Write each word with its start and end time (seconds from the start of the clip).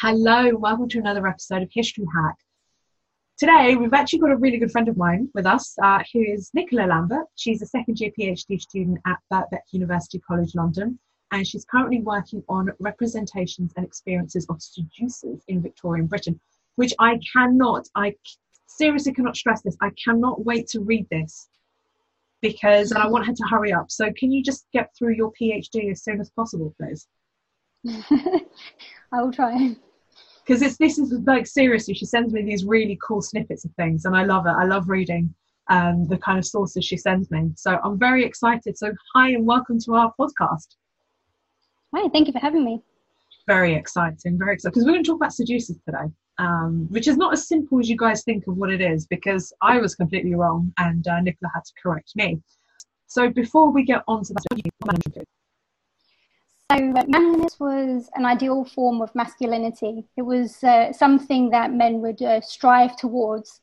Hello, 0.00 0.54
welcome 0.54 0.90
to 0.90 0.98
another 0.98 1.26
episode 1.26 1.62
of 1.62 1.70
History 1.72 2.04
Hack. 2.14 2.36
Today, 3.38 3.76
we've 3.76 3.94
actually 3.94 4.18
got 4.18 4.30
a 4.30 4.36
really 4.36 4.58
good 4.58 4.70
friend 4.70 4.88
of 4.88 4.98
mine 4.98 5.30
with 5.32 5.46
us, 5.46 5.74
uh, 5.82 6.00
who 6.12 6.20
is 6.20 6.50
Nicola 6.52 6.86
Lambert. 6.86 7.24
She's 7.36 7.62
a 7.62 7.66
second 7.66 7.98
year 7.98 8.10
PhD 8.10 8.60
student 8.60 8.98
at 9.06 9.16
Birkbeck 9.32 9.62
University 9.70 10.18
College 10.18 10.54
London 10.54 10.98
and 11.32 11.46
she's 11.46 11.64
currently 11.64 12.02
working 12.02 12.44
on 12.46 12.72
representations 12.78 13.72
and 13.74 13.86
experiences 13.86 14.44
of 14.50 14.60
seducers 14.60 15.40
in 15.48 15.62
Victorian 15.62 16.06
Britain, 16.06 16.38
which 16.74 16.92
I 16.98 17.18
cannot, 17.32 17.88
I 17.94 18.16
seriously 18.66 19.14
cannot 19.14 19.34
stress 19.34 19.62
this, 19.62 19.78
I 19.80 19.92
cannot 20.04 20.44
wait 20.44 20.68
to 20.68 20.80
read 20.80 21.06
this 21.10 21.48
because 22.42 22.92
and 22.92 23.02
I 23.02 23.06
want 23.06 23.24
her 23.24 23.32
to 23.32 23.44
hurry 23.48 23.72
up. 23.72 23.90
So 23.90 24.12
can 24.18 24.30
you 24.30 24.42
just 24.42 24.66
get 24.74 24.90
through 24.94 25.14
your 25.14 25.32
PhD 25.40 25.90
as 25.90 26.04
soon 26.04 26.20
as 26.20 26.28
possible, 26.28 26.74
please? 26.78 27.08
I 29.12 29.22
will 29.22 29.32
try. 29.32 29.76
Because 30.44 30.62
it's 30.62 30.76
this 30.76 30.98
is 30.98 31.12
like 31.26 31.46
seriously, 31.46 31.94
she 31.94 32.06
sends 32.06 32.32
me 32.32 32.42
these 32.42 32.64
really 32.64 32.98
cool 33.06 33.20
snippets 33.20 33.64
of 33.64 33.72
things, 33.72 34.04
and 34.04 34.16
I 34.16 34.24
love 34.24 34.46
it. 34.46 34.50
I 34.50 34.64
love 34.64 34.88
reading 34.88 35.34
um, 35.68 36.06
the 36.06 36.18
kind 36.18 36.38
of 36.38 36.46
sources 36.46 36.84
she 36.84 36.96
sends 36.96 37.30
me. 37.30 37.50
So 37.56 37.78
I'm 37.82 37.98
very 37.98 38.24
excited. 38.24 38.78
So 38.78 38.92
hi 39.14 39.30
and 39.30 39.46
welcome 39.46 39.78
to 39.80 39.94
our 39.94 40.12
podcast. 40.18 40.76
Hi, 41.94 42.08
thank 42.10 42.26
you 42.26 42.32
for 42.32 42.38
having 42.38 42.64
me. 42.64 42.82
Very 43.46 43.74
exciting, 43.74 44.38
very 44.38 44.54
exciting. 44.54 44.72
Because 44.72 44.84
we're 44.84 44.92
going 44.92 45.04
to 45.04 45.10
talk 45.10 45.20
about 45.20 45.32
seducers 45.32 45.78
today, 45.84 46.12
um, 46.38 46.86
which 46.90 47.08
is 47.08 47.16
not 47.16 47.32
as 47.32 47.48
simple 47.48 47.78
as 47.78 47.88
you 47.88 47.96
guys 47.96 48.22
think 48.24 48.46
of 48.46 48.56
what 48.56 48.70
it 48.70 48.80
is, 48.80 49.06
because 49.06 49.52
I 49.62 49.78
was 49.78 49.94
completely 49.94 50.34
wrong 50.34 50.72
and 50.78 51.06
uh, 51.06 51.20
Nicola 51.20 51.50
had 51.54 51.64
to 51.64 51.72
correct 51.80 52.12
me. 52.16 52.40
So 53.06 53.30
before 53.30 53.70
we 53.70 53.84
get 53.84 54.02
on 54.08 54.24
to 54.24 54.34
that, 54.34 55.24
so 56.72 56.92
manliness 57.06 57.58
was 57.60 58.10
an 58.14 58.24
ideal 58.24 58.64
form 58.64 59.00
of 59.00 59.14
masculinity. 59.14 60.04
It 60.16 60.22
was 60.22 60.62
uh, 60.64 60.92
something 60.92 61.50
that 61.50 61.72
men 61.72 62.00
would 62.00 62.20
uh, 62.20 62.40
strive 62.40 62.96
towards, 62.96 63.60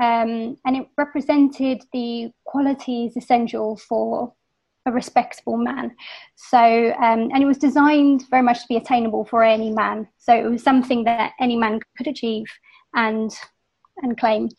um, 0.00 0.56
and 0.64 0.76
it 0.76 0.88
represented 0.96 1.82
the 1.92 2.30
qualities 2.44 3.16
essential 3.16 3.76
for 3.76 4.32
a 4.86 4.92
respectable 4.92 5.56
man. 5.56 5.96
So, 6.36 6.58
um, 6.58 7.30
and 7.32 7.42
it 7.42 7.46
was 7.46 7.58
designed 7.58 8.24
very 8.30 8.42
much 8.42 8.60
to 8.60 8.68
be 8.68 8.76
attainable 8.76 9.24
for 9.24 9.42
any 9.42 9.72
man. 9.72 10.06
So 10.18 10.32
it 10.34 10.48
was 10.48 10.62
something 10.62 11.04
that 11.04 11.32
any 11.40 11.56
man 11.56 11.80
could 11.96 12.06
achieve 12.06 12.46
and 12.94 13.30
and 14.02 14.16
claim. 14.18 14.50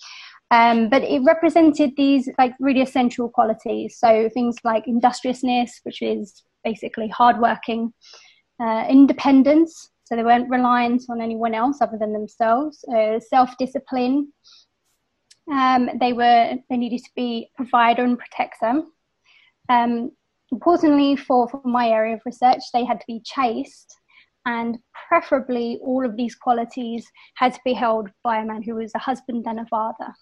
Um, 0.49 0.89
but 0.89 1.03
it 1.03 1.21
represented 1.23 1.91
these 1.95 2.29
like 2.37 2.53
really 2.59 2.81
essential 2.81 3.29
qualities. 3.29 3.97
So 3.97 4.29
things 4.33 4.55
like 4.63 4.87
industriousness, 4.87 5.81
which 5.83 6.01
is 6.01 6.43
basically 6.63 7.07
hardworking, 7.07 7.93
uh, 8.61 8.85
independence. 8.89 9.91
So 10.05 10.15
they 10.15 10.23
weren't 10.23 10.49
reliant 10.49 11.03
on 11.09 11.21
anyone 11.21 11.53
else 11.53 11.79
other 11.81 11.97
than 11.97 12.13
themselves. 12.13 12.83
Uh, 12.85 13.19
self-discipline. 13.19 14.31
Um, 15.51 15.89
they 15.99 16.13
were 16.13 16.55
they 16.69 16.77
needed 16.77 17.03
to 17.03 17.11
be 17.15 17.49
provider 17.55 18.03
and 18.03 18.17
protector. 18.17 18.83
Um, 19.69 20.11
importantly, 20.51 21.15
for, 21.15 21.47
for 21.49 21.61
my 21.65 21.89
area 21.89 22.15
of 22.15 22.21
research, 22.25 22.61
they 22.73 22.85
had 22.85 22.99
to 22.99 23.05
be 23.07 23.21
chaste, 23.23 23.97
and 24.45 24.77
preferably 25.09 25.79
all 25.81 26.05
of 26.05 26.15
these 26.15 26.35
qualities 26.35 27.05
had 27.35 27.53
to 27.53 27.59
be 27.65 27.73
held 27.73 28.09
by 28.23 28.37
a 28.37 28.45
man 28.45 28.63
who 28.63 28.75
was 28.75 28.93
a 28.95 28.99
husband 28.99 29.45
and 29.47 29.59
a 29.59 29.65
father. 29.65 30.13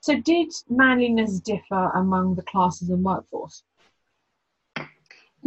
So, 0.00 0.18
did 0.20 0.48
manliness 0.68 1.40
differ 1.40 1.90
among 1.94 2.36
the 2.36 2.42
classes 2.42 2.88
and 2.90 3.04
workforce? 3.04 3.62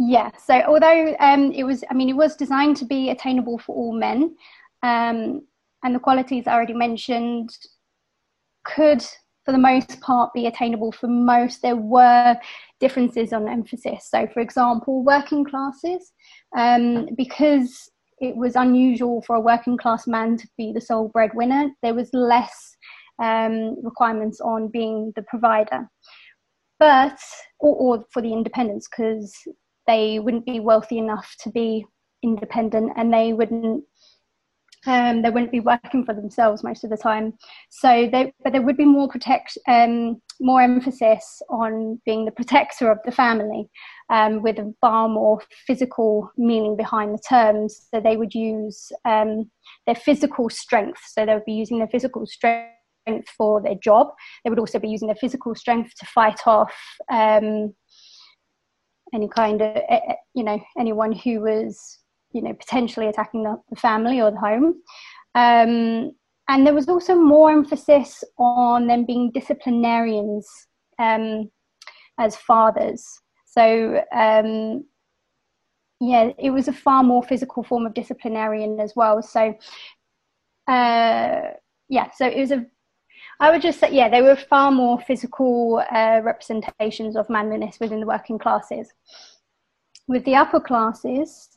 Yeah. 0.04 0.30
So, 0.36 0.60
although 0.62 1.14
um, 1.20 1.52
it 1.52 1.62
was, 1.62 1.84
I 1.88 1.94
mean, 1.94 2.08
it 2.08 2.16
was 2.16 2.34
designed 2.34 2.76
to 2.78 2.84
be 2.84 3.10
attainable 3.10 3.58
for 3.58 3.76
all 3.76 3.92
men, 3.92 4.34
um, 4.82 5.46
and 5.84 5.94
the 5.94 6.00
qualities 6.00 6.46
I 6.46 6.54
already 6.54 6.74
mentioned 6.74 7.50
could 8.64 9.02
for 9.44 9.52
the 9.52 9.58
most 9.58 10.00
part 10.00 10.32
be 10.34 10.46
attainable 10.46 10.90
for 10.90 11.06
most. 11.06 11.62
There 11.62 11.76
were 11.76 12.36
differences 12.80 13.32
on 13.32 13.48
emphasis. 13.48 14.08
So, 14.10 14.26
for 14.34 14.40
example, 14.40 15.04
working 15.04 15.44
classes, 15.44 16.12
um, 16.56 17.08
because 17.16 17.88
it 18.18 18.34
was 18.36 18.56
unusual 18.56 19.22
for 19.22 19.36
a 19.36 19.40
working 19.40 19.76
class 19.76 20.08
man 20.08 20.36
to 20.36 20.48
be 20.56 20.72
the 20.72 20.80
sole 20.80 21.08
breadwinner, 21.08 21.70
there 21.82 21.94
was 21.94 22.10
less 22.12 22.76
um, 23.22 23.76
requirements 23.84 24.40
on 24.40 24.68
being 24.68 25.12
the 25.14 25.22
provider. 25.22 25.88
But, 26.80 27.18
or, 27.60 27.76
or 27.76 28.04
for 28.12 28.20
the 28.20 28.32
independents, 28.32 28.88
because 28.88 29.32
they 29.86 30.18
wouldn't 30.18 30.46
be 30.46 30.60
wealthy 30.60 30.98
enough 30.98 31.34
to 31.40 31.50
be 31.50 31.86
independent 32.22 32.92
and 32.96 33.12
they 33.12 33.32
wouldn't 33.32 33.84
um, 34.86 35.22
they 35.22 35.30
wouldn't 35.30 35.52
be 35.52 35.60
working 35.60 36.04
for 36.04 36.14
themselves 36.14 36.64
most 36.64 36.82
of 36.82 36.90
the 36.90 36.96
time. 36.96 37.34
So, 37.70 38.08
they, 38.10 38.32
but 38.42 38.52
there 38.52 38.62
would 38.62 38.76
be 38.76 38.84
more 38.84 39.08
protect, 39.08 39.56
um, 39.68 40.20
more 40.40 40.60
emphasis 40.60 41.40
on 41.48 42.00
being 42.04 42.24
the 42.24 42.32
protector 42.32 42.90
of 42.90 42.98
the 43.04 43.12
family, 43.12 43.68
um, 44.10 44.42
with 44.42 44.58
a 44.58 44.74
far 44.80 45.08
more 45.08 45.40
physical 45.66 46.30
meaning 46.36 46.76
behind 46.76 47.14
the 47.14 47.22
terms. 47.28 47.86
So 47.92 48.00
they 48.00 48.16
would 48.16 48.34
use 48.34 48.90
um, 49.04 49.50
their 49.86 49.94
physical 49.94 50.50
strength. 50.50 51.00
So 51.06 51.24
they 51.24 51.34
would 51.34 51.44
be 51.44 51.52
using 51.52 51.78
their 51.78 51.88
physical 51.88 52.26
strength 52.26 52.72
for 53.36 53.62
their 53.62 53.76
job. 53.76 54.08
They 54.42 54.50
would 54.50 54.58
also 54.58 54.80
be 54.80 54.88
using 54.88 55.06
their 55.06 55.16
physical 55.16 55.54
strength 55.54 55.92
to 56.00 56.06
fight 56.06 56.40
off 56.46 56.74
um, 57.10 57.72
any 59.14 59.28
kind 59.28 59.62
of, 59.62 59.76
you 60.34 60.44
know, 60.44 60.60
anyone 60.78 61.12
who 61.12 61.40
was 61.40 61.98
you 62.32 62.42
know 62.42 62.52
potentially 62.54 63.06
attacking 63.06 63.42
the, 63.42 63.60
the 63.70 63.76
family 63.76 64.20
or 64.20 64.30
the 64.30 64.38
home. 64.38 64.74
Um, 65.34 66.12
and 66.48 66.66
there 66.66 66.74
was 66.74 66.88
also 66.88 67.14
more 67.14 67.50
emphasis 67.50 68.24
on 68.38 68.86
them 68.86 69.06
being 69.06 69.30
disciplinarians 69.32 70.48
um, 70.98 71.50
as 72.18 72.36
fathers. 72.36 73.06
So 73.46 74.02
um, 74.12 74.84
yeah 76.00 76.30
it 76.38 76.50
was 76.50 76.68
a 76.68 76.72
far 76.72 77.04
more 77.04 77.22
physical 77.22 77.62
form 77.62 77.86
of 77.86 77.94
disciplinarian 77.94 78.80
as 78.80 78.94
well. 78.96 79.22
So 79.22 79.54
uh, 80.68 81.40
yeah 81.88 82.10
so 82.14 82.26
it 82.26 82.38
was 82.38 82.50
a 82.50 82.66
I 83.42 83.50
would 83.50 83.60
just 83.60 83.80
say, 83.80 83.88
yeah, 83.90 84.08
they 84.08 84.22
were 84.22 84.36
far 84.36 84.70
more 84.70 85.00
physical 85.00 85.82
uh, 85.90 86.20
representations 86.22 87.16
of 87.16 87.28
manliness 87.28 87.78
within 87.80 87.98
the 87.98 88.06
working 88.06 88.38
classes. 88.38 88.88
With 90.06 90.24
the 90.24 90.36
upper 90.36 90.60
classes, 90.60 91.48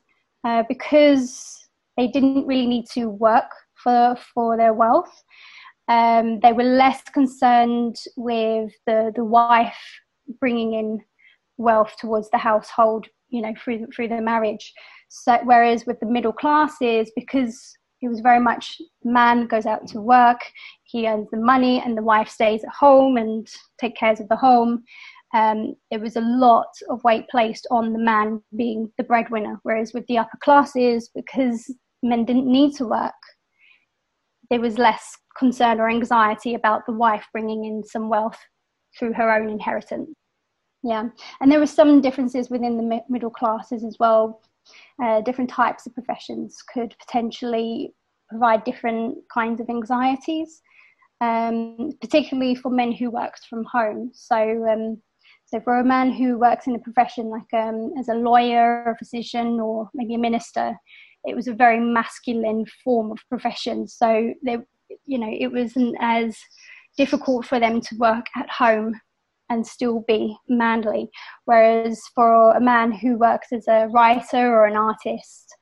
uh, 0.44 0.64
because 0.68 1.56
they 1.96 2.08
didn't 2.08 2.48
really 2.48 2.66
need 2.66 2.88
to 2.94 3.06
work 3.06 3.52
for, 3.76 4.18
for 4.34 4.58
their 4.58 4.74
wealth. 4.74 5.14
Um, 5.88 6.40
they 6.40 6.54
were 6.54 6.64
less 6.64 7.04
concerned 7.14 7.98
with 8.18 8.72
the, 8.88 9.14
the 9.16 9.24
wife 9.24 9.78
bringing 10.40 10.74
in 10.74 11.02
wealth 11.58 11.94
towards 12.00 12.32
the 12.32 12.40
household, 12.40 13.06
you 13.30 13.44
know, 13.44 13.54
through, 13.64 13.86
through 13.96 14.08
the 14.08 14.22
marriage. 14.22 14.74
So, 15.10 15.38
whereas 15.44 15.86
with 15.86 16.00
the 16.00 16.08
middle 16.08 16.34
classes, 16.34 17.12
because 17.16 17.78
it 18.02 18.08
was 18.08 18.22
very 18.22 18.40
much 18.40 18.82
man 19.04 19.46
goes 19.46 19.68
out 19.68 19.88
to 19.90 20.02
work, 20.02 20.40
he 20.86 21.08
earns 21.08 21.28
the 21.32 21.38
money, 21.38 21.82
and 21.84 21.98
the 21.98 22.04
wife 22.04 22.30
stays 22.30 22.64
at 22.64 22.70
home 22.70 23.18
and 23.18 23.48
take 23.80 23.98
cares 23.98 24.20
of 24.20 24.30
the 24.30 24.36
home. 24.36 24.84
um, 25.36 25.76
there 25.92 26.00
was 26.00 26.16
a 26.16 26.22
lot 26.22 26.68
of 26.90 27.04
weight 27.04 27.28
placed 27.30 27.68
on 27.70 27.92
the 27.92 28.00
man 28.00 28.42
being 28.56 28.92
the 28.98 29.04
breadwinner. 29.04 29.60
Whereas 29.64 29.94
with 29.94 30.08
the 30.08 30.18
upper 30.18 30.38
classes, 30.42 31.10
because 31.14 31.74
men 32.02 32.24
didn't 32.24 32.46
need 32.50 32.74
to 32.76 32.88
work, 32.88 33.14
there 34.50 34.62
was 34.62 34.78
less 34.78 35.18
concern 35.38 35.80
or 35.80 35.90
anxiety 35.90 36.54
about 36.54 36.86
the 36.86 36.94
wife 36.94 37.26
bringing 37.34 37.66
in 37.66 37.84
some 37.84 38.08
wealth 38.08 38.38
through 38.98 39.14
her 39.14 39.30
own 39.30 39.50
inheritance. 39.50 40.10
Yeah, 40.84 41.10
and 41.42 41.52
there 41.52 41.60
were 41.60 41.66
some 41.66 42.00
differences 42.00 42.50
within 42.50 42.78
the 42.78 43.02
middle 43.10 43.32
classes 43.32 43.84
as 43.84 43.98
well. 44.00 44.42
Uh, 45.04 45.22
different 45.22 45.50
types 45.50 45.86
of 45.86 45.94
professions 45.94 46.64
could 46.74 46.96
potentially 47.06 47.94
provide 48.30 48.64
different 48.64 49.18
kinds 49.34 49.60
of 49.60 49.70
anxieties, 49.70 50.62
um, 51.22 51.92
particularly 52.02 52.56
for 52.56 52.70
men 52.70 52.92
who 52.92 53.10
worked 53.10 53.46
from 53.50 53.64
home. 53.66 54.12
So, 54.14 54.36
um, 54.68 55.02
so 55.46 55.60
for 55.62 55.80
a 55.80 55.86
man 55.86 56.12
who 56.12 56.38
works 56.38 56.68
in 56.68 56.76
a 56.76 56.80
profession 56.80 57.30
like 57.30 57.54
um, 57.54 57.94
as 58.00 58.10
a 58.10 58.16
lawyer, 58.16 58.84
a 58.90 58.98
physician, 58.98 59.60
or 59.60 59.90
maybe 59.94 60.16
a 60.16 60.20
minister, 60.20 60.76
it 61.24 61.36
was 61.36 61.48
a 61.48 61.54
very 61.54 61.80
masculine 61.80 62.66
form 62.84 63.12
of 63.12 63.20
profession. 63.30 63.88
So 63.88 64.34
they, 64.44 64.58
you 65.06 65.18
know, 65.18 65.32
it 65.32 65.52
wasn't 65.52 65.96
as 66.00 66.38
difficult 66.98 67.46
for 67.46 67.60
them 67.60 67.82
to 67.82 67.96
work 67.98 68.26
at 68.36 68.50
home 68.50 69.00
and 69.50 69.66
still 69.66 70.04
be 70.08 70.36
manly. 70.48 71.10
Whereas 71.46 72.02
for 72.14 72.56
a 72.56 72.62
man 72.62 72.92
who 72.92 73.18
works 73.18 73.48
as 73.52 73.68
a 73.68 73.88
writer 73.92 74.54
or 74.54 74.66
an 74.66 74.76
artist, 74.76 75.56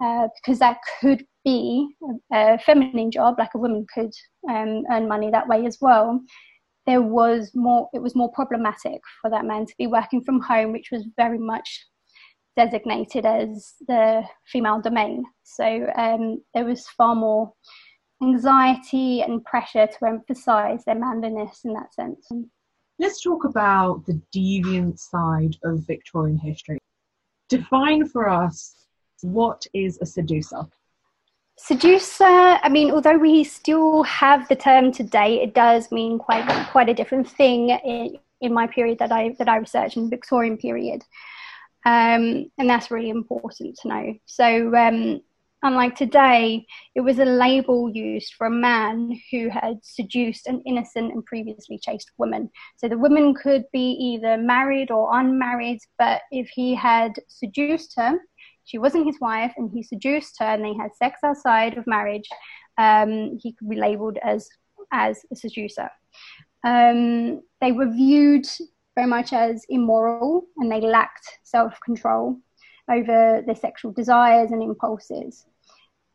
uh, 0.00 0.28
because 0.36 0.58
that 0.58 0.78
could 1.00 1.24
be 1.44 1.88
a 2.32 2.58
feminine 2.58 3.10
job, 3.10 3.36
like 3.38 3.54
a 3.54 3.58
woman 3.58 3.86
could 3.92 4.12
um, 4.48 4.84
earn 4.90 5.08
money 5.08 5.30
that 5.30 5.48
way 5.48 5.66
as 5.66 5.78
well. 5.80 6.20
There 6.86 7.02
was 7.02 7.50
more. 7.54 7.88
It 7.92 8.00
was 8.00 8.14
more 8.14 8.32
problematic 8.32 9.00
for 9.20 9.30
that 9.30 9.44
man 9.44 9.66
to 9.66 9.74
be 9.78 9.86
working 9.86 10.24
from 10.24 10.40
home, 10.40 10.72
which 10.72 10.88
was 10.90 11.06
very 11.16 11.38
much 11.38 11.86
designated 12.56 13.26
as 13.26 13.74
the 13.86 14.22
female 14.46 14.80
domain. 14.80 15.24
So 15.44 15.86
um, 15.96 16.42
there 16.54 16.64
was 16.64 16.88
far 16.96 17.14
more 17.14 17.52
anxiety 18.22 19.20
and 19.22 19.44
pressure 19.44 19.86
to 19.86 20.06
emphasize 20.06 20.84
their 20.84 20.96
manliness 20.96 21.60
in 21.64 21.72
that 21.74 21.94
sense. 21.94 22.28
Let's 22.98 23.22
talk 23.22 23.44
about 23.44 24.04
the 24.06 24.20
deviant 24.34 24.98
side 24.98 25.56
of 25.62 25.86
Victorian 25.86 26.38
history. 26.38 26.78
Define 27.48 28.08
for 28.08 28.28
us 28.28 28.87
what 29.22 29.66
is 29.74 29.98
a 30.00 30.06
seducer? 30.06 30.62
Seducer, 31.56 32.24
I 32.24 32.68
mean, 32.70 32.92
although 32.92 33.18
we 33.18 33.42
still 33.42 34.04
have 34.04 34.48
the 34.48 34.54
term 34.54 34.92
today, 34.92 35.42
it 35.42 35.54
does 35.54 35.90
mean 35.90 36.18
quite 36.18 36.46
quite 36.70 36.88
a 36.88 36.94
different 36.94 37.28
thing 37.28 37.70
in, 37.70 38.16
in 38.40 38.54
my 38.54 38.68
period 38.68 38.98
that 39.00 39.10
I 39.10 39.34
that 39.38 39.48
I 39.48 39.56
researched 39.56 39.96
in 39.96 40.04
the 40.04 40.10
Victorian 40.10 40.56
period, 40.56 41.02
um, 41.84 42.50
and 42.58 42.70
that's 42.70 42.92
really 42.92 43.10
important 43.10 43.76
to 43.82 43.88
know. 43.88 44.14
So, 44.26 44.72
um, 44.76 45.20
unlike 45.62 45.96
today, 45.96 46.64
it 46.94 47.00
was 47.00 47.18
a 47.18 47.24
label 47.24 47.90
used 47.90 48.34
for 48.34 48.46
a 48.46 48.50
man 48.50 49.20
who 49.30 49.48
had 49.48 49.78
seduced 49.82 50.46
an 50.46 50.62
innocent 50.64 51.12
and 51.12 51.24
previously 51.24 51.78
chaste 51.82 52.12
woman. 52.18 52.50
So 52.76 52.88
the 52.88 52.98
woman 52.98 53.34
could 53.34 53.64
be 53.72 53.90
either 54.00 54.36
married 54.36 54.90
or 54.90 55.18
unmarried, 55.18 55.80
but 55.98 56.22
if 56.30 56.48
he 56.48 56.74
had 56.74 57.14
seduced 57.26 57.94
her, 57.96 58.18
she 58.68 58.78
wasn't 58.78 59.06
his 59.06 59.18
wife 59.20 59.54
and 59.56 59.70
he 59.72 59.82
seduced 59.82 60.36
her 60.38 60.44
and 60.44 60.62
they 60.62 60.74
had 60.74 60.94
sex 60.94 61.20
outside 61.24 61.78
of 61.78 61.86
marriage, 61.86 62.28
um, 62.76 63.38
he 63.42 63.52
could 63.52 63.68
be 63.68 63.76
labeled 63.76 64.18
as 64.22 64.48
as 64.92 65.20
a 65.32 65.36
seducer. 65.36 65.90
Um, 66.64 67.42
they 67.60 67.72
were 67.72 67.90
viewed 67.90 68.46
very 68.94 69.08
much 69.08 69.32
as 69.32 69.64
immoral 69.68 70.44
and 70.58 70.70
they 70.70 70.80
lacked 70.80 71.26
self 71.44 71.78
control 71.84 72.36
over 72.90 73.42
their 73.46 73.54
sexual 73.54 73.92
desires 73.92 74.50
and 74.50 74.62
impulses. 74.62 75.46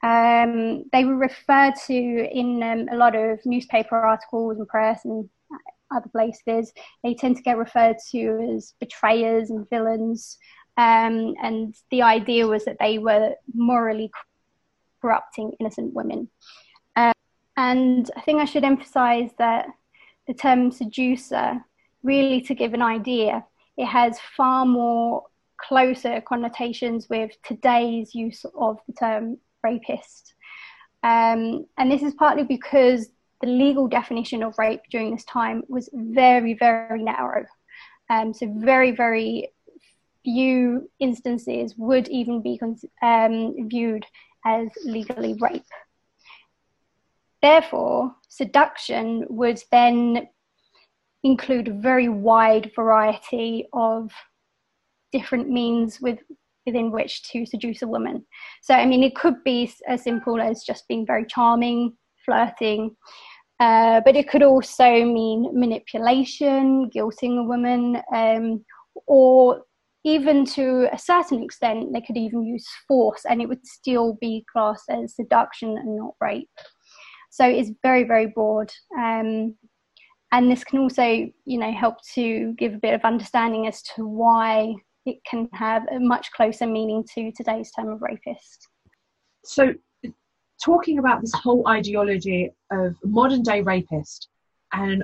Um, 0.04 0.84
they 0.92 1.06
were 1.06 1.16
referred 1.16 1.76
to 1.88 1.94
in 1.94 2.62
um, 2.62 2.88
a 2.92 2.98
lot 2.98 3.16
of 3.16 3.40
newspaper 3.46 3.96
articles 3.96 4.60
and 4.60 4.68
press 4.68 5.06
and 5.06 5.28
other 5.96 6.10
places. 6.10 6.72
They 7.04 7.14
tend 7.14 7.38
to 7.38 7.44
get 7.44 7.58
referred 7.58 7.98
to 8.12 8.54
as 8.56 8.74
betrayers 8.80 9.50
and 9.50 9.70
villains. 9.70 10.38
Um, 10.78 11.36
and 11.42 11.75
the 11.92 12.02
idea 12.02 12.48
was 12.48 12.66
that 12.66 12.78
they 12.80 12.98
were 12.98 13.36
morally 13.54 14.12
corrupting 15.02 15.54
innocent 15.60 15.94
women. 15.94 16.30
Um, 16.96 17.14
and 17.58 18.10
I 18.16 18.22
think 18.22 18.40
I 18.40 18.46
should 18.46 18.64
emphasize 18.64 19.30
that 19.38 19.68
the 20.28 20.34
term 20.34 20.72
seducer, 20.72 21.64
really 22.02 22.42
to 22.42 22.56
give 22.56 22.74
an 22.74 22.81
idea, 22.81 23.46
it 23.78 23.86
has 23.86 24.20
far 24.36 24.66
more 24.66 25.24
closer 25.58 26.22
connotations 26.22 27.08
with 27.10 27.31
today's 27.44 28.14
use 28.16 28.46
of 28.58 28.80
the 28.88 28.94
term 28.94 29.38
rapist. 29.64 30.34
Um, 31.04 31.66
and 31.78 31.92
this 31.92 32.02
is 32.02 32.14
partly 32.14 32.44
because 32.44 33.10
the 33.42 33.48
legal 33.48 33.88
definition 33.88 34.42
of 34.42 34.58
rape 34.58 34.81
during 34.90 35.12
this 35.12 35.25
time 35.25 35.64
was 35.68 35.90
very, 35.94 36.54
very 36.54 37.04
narrow. 37.04 37.46
Um, 38.10 38.34
so, 38.34 38.52
very, 38.58 38.92
very 38.92 39.53
few 40.24 40.90
instances 41.00 41.75
would 41.78 42.08
even 42.10 42.42
be 42.42 42.60
um, 43.02 43.68
viewed 43.68 44.06
as 44.46 44.70
legally 44.86 45.36
rape. 45.40 45.64
Therefore, 47.42 48.16
seduction 48.30 49.25
would 49.30 49.62
then 49.72 50.28
include 51.24 51.68
a 51.68 51.74
very 51.74 52.10
wide 52.10 52.72
variety 52.75 53.68
of 53.74 54.12
different 55.12 55.50
means 55.50 56.00
with, 56.02 56.20
within 56.66 56.92
which 56.92 57.24
to 57.31 57.46
seduce 57.46 57.81
a 57.81 57.88
woman. 57.88 58.25
So, 58.62 58.74
I 58.74 58.86
mean, 58.86 59.04
it 59.04 59.16
could 59.16 59.44
be 59.44 59.72
as 59.88 60.04
simple 60.04 60.42
as 60.42 60.64
just 60.64 60.88
being 60.88 61.06
very 61.06 61.25
charming, 61.25 61.98
flirting, 62.25 62.96
uh, 63.60 64.02
but 64.06 64.16
it 64.16 64.30
could 64.30 64.44
also 64.44 65.06
mean 65.06 65.50
manipulation, 65.54 66.90
guilting 66.90 67.40
a 67.40 67.44
woman, 67.44 68.02
um, 68.14 68.66
or 69.06 69.62
even 70.04 70.46
to 70.46 70.90
a 70.92 70.98
certain 70.98 71.42
extent, 71.42 71.94
they 71.94 72.02
could 72.02 72.18
even 72.18 72.46
use 72.46 72.68
force 72.88 73.24
and 73.28 73.42
it 73.42 73.48
would 73.48 73.66
still 73.66 74.18
be 74.20 74.46
classed 74.52 74.90
as 74.90 75.16
seduction 75.16 75.78
and 75.78 75.98
not 75.98 76.14
rape. 76.20 76.50
So 77.32 77.46
it's 77.46 77.72
very, 77.82 78.04
very 78.04 78.28
broad. 78.28 78.72
Um, 78.98 79.56
and 80.32 80.52
this 80.52 80.64
can 80.64 80.80
also, 80.80 81.04
you 81.04 81.58
know, 81.58 81.72
help 81.72 81.98
to 82.16 82.54
give 82.58 82.74
a 82.74 82.80
bit 82.80 82.94
of 82.94 83.02
understanding 83.02 83.68
as 83.68 83.82
to 83.96 84.08
why 84.08 84.76
it 85.06 85.18
can 85.30 85.48
have 85.54 85.84
a 85.92 86.00
much 86.00 86.32
closer 86.32 86.66
meaning 86.66 87.06
to 87.16 87.32
today's 87.32 87.72
term 87.72 87.90
of 87.90 88.02
rapist. 88.02 88.68
So, 89.46 89.74
talking 90.63 91.00
about 91.00 91.22
this 91.22 91.34
whole 91.34 91.68
ideology 91.68 92.50
of 92.72 92.96
modern 93.04 93.44
day 93.44 93.62
rapist 93.62 94.30
and 94.72 95.04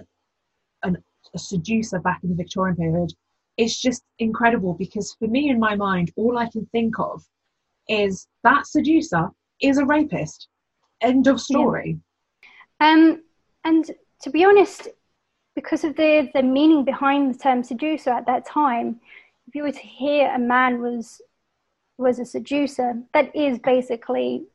an, 0.83 0.97
a 1.33 1.39
seducer 1.39 2.00
back 2.00 2.21
in 2.23 2.29
the 2.29 2.35
Victorian 2.35 2.75
period, 2.75 3.12
it's 3.59 3.79
just 3.81 4.03
incredible 4.19 4.73
because 4.73 5.15
for 5.19 5.27
me 5.27 5.49
in 5.49 5.59
my 5.59 5.75
mind 5.75 6.11
all 6.15 6.37
i 6.37 6.47
can 6.49 6.65
think 6.67 6.97
of 6.99 7.21
is 7.89 8.27
that 8.43 8.67
seducer 8.67 9.29
is 9.61 9.77
a 9.77 9.85
rapist. 9.85 10.47
End 11.01 11.27
of 11.27 11.41
story. 11.41 11.97
Yeah. 12.79 12.91
um 12.91 13.23
and 13.65 13.91
to 14.21 14.29
be 14.29 14.45
honest 14.45 14.87
because 15.55 15.83
of 15.83 15.95
the 15.95 16.29
the 16.33 16.43
meaning 16.43 16.83
behind 16.85 17.33
the 17.33 17.39
term 17.39 17.63
seducer 17.63 18.11
at 18.11 18.25
that 18.25 18.45
time 18.45 18.99
if 19.47 19.55
you 19.55 19.63
were 19.63 19.71
to 19.71 19.87
hear 20.01 20.31
a 20.33 20.39
man 20.39 20.81
was 20.81 21.21
was 21.97 22.19
a 22.19 22.25
seducer 22.25 22.93
that 23.13 23.35
is 23.35 23.59
basically 23.59 24.45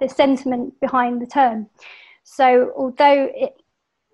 the 0.00 0.08
sentiment 0.08 0.78
behind 0.80 1.20
the 1.20 1.26
term. 1.26 1.68
So 2.24 2.72
although 2.76 3.28
it 3.34 3.54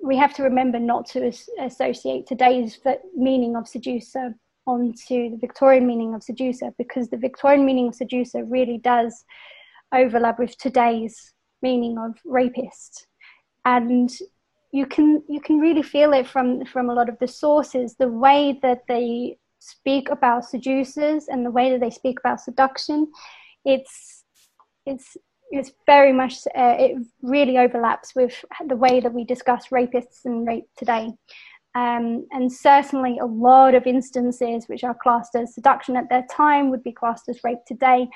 we 0.05 0.17
have 0.19 0.35
to 0.35 0.43
remember 0.43 0.79
not 0.79 1.07
to 1.07 1.27
as- 1.27 1.49
associate 1.59 2.27
today's 2.27 2.79
meaning 3.17 3.57
of 3.57 3.67
seducer 3.67 4.35
onto 4.67 5.31
the 5.31 5.39
Victorian 5.41 5.87
meaning 5.87 6.15
of 6.15 6.23
seducer 6.23 6.73
because 6.77 7.09
the 7.09 7.17
Victorian 7.17 7.65
meaning 7.65 7.89
of 7.89 7.95
seducer 7.95 8.45
really 8.45 8.79
does 8.79 9.25
overlap 9.93 10.39
with 10.39 10.57
today's 10.59 11.33
meaning 11.63 11.97
of 11.99 12.19
rapist. 12.25 13.07
And 13.65 14.11
you 14.73 14.87
can 14.87 15.23
you 15.29 15.41
can 15.41 15.59
really 15.59 15.83
feel 15.83 16.13
it 16.13 16.27
from 16.27 16.65
from 16.67 16.91
a 16.91 16.95
lot 16.95 17.09
of 17.09 17.19
the 17.19 17.29
sources, 17.29 17.95
the 17.99 18.09
way 18.09 18.59
that 18.63 18.83
they 18.89 19.39
speak 19.59 20.11
about 20.11 20.45
seducers 20.45 21.29
and 21.29 21.47
the 21.47 21.51
way 21.51 21.71
that 21.71 21.81
they 21.81 21.91
speak 21.91 22.19
about 22.21 22.41
seduction. 22.41 23.11
It's 23.65 24.25
it's 24.85 25.17
it's 25.51 25.73
very 25.87 26.13
much 26.13 26.47
uh, 26.57 26.77
it 26.79 26.97
really 27.23 27.59
overlaps 27.59 28.15
with 28.15 28.45
the 28.67 28.77
way 28.77 29.01
that 29.01 29.13
we 29.13 29.25
discuss 29.25 29.69
rapists 29.69 30.25
and 30.25 30.47
rape 30.47 30.69
today 30.77 31.11
um, 31.75 32.27
and 32.31 32.53
certainly 32.53 33.19
a 33.19 33.27
lot 33.27 33.75
of 33.75 33.87
instances 33.87 34.67
which 34.67 34.85
are 34.85 34.97
classed 35.03 35.35
as 35.35 35.55
seduction 35.55 35.97
at 35.97 36.09
their 36.09 36.25
time 36.31 36.71
would 36.71 36.83
be 36.83 36.93
classed 36.93 37.29
as 37.29 37.41
rape 37.45 37.65
today 37.67 38.09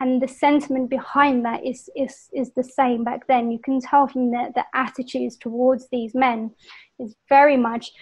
and 0.00 0.22
the 0.22 0.28
sentiment 0.28 0.88
behind 0.88 1.44
that 1.44 1.64
is 1.64 1.90
is 1.94 2.28
is 2.32 2.52
the 2.54 2.64
same 2.64 3.04
back 3.04 3.26
then 3.26 3.50
you 3.50 3.58
can 3.58 3.80
tell 3.80 4.06
from 4.06 4.30
the, 4.30 4.50
the 4.54 4.64
attitudes 4.74 5.36
towards 5.36 5.88
these 5.90 6.14
men 6.14 6.50
is 6.98 7.14
very 7.28 7.56
much 7.56 7.92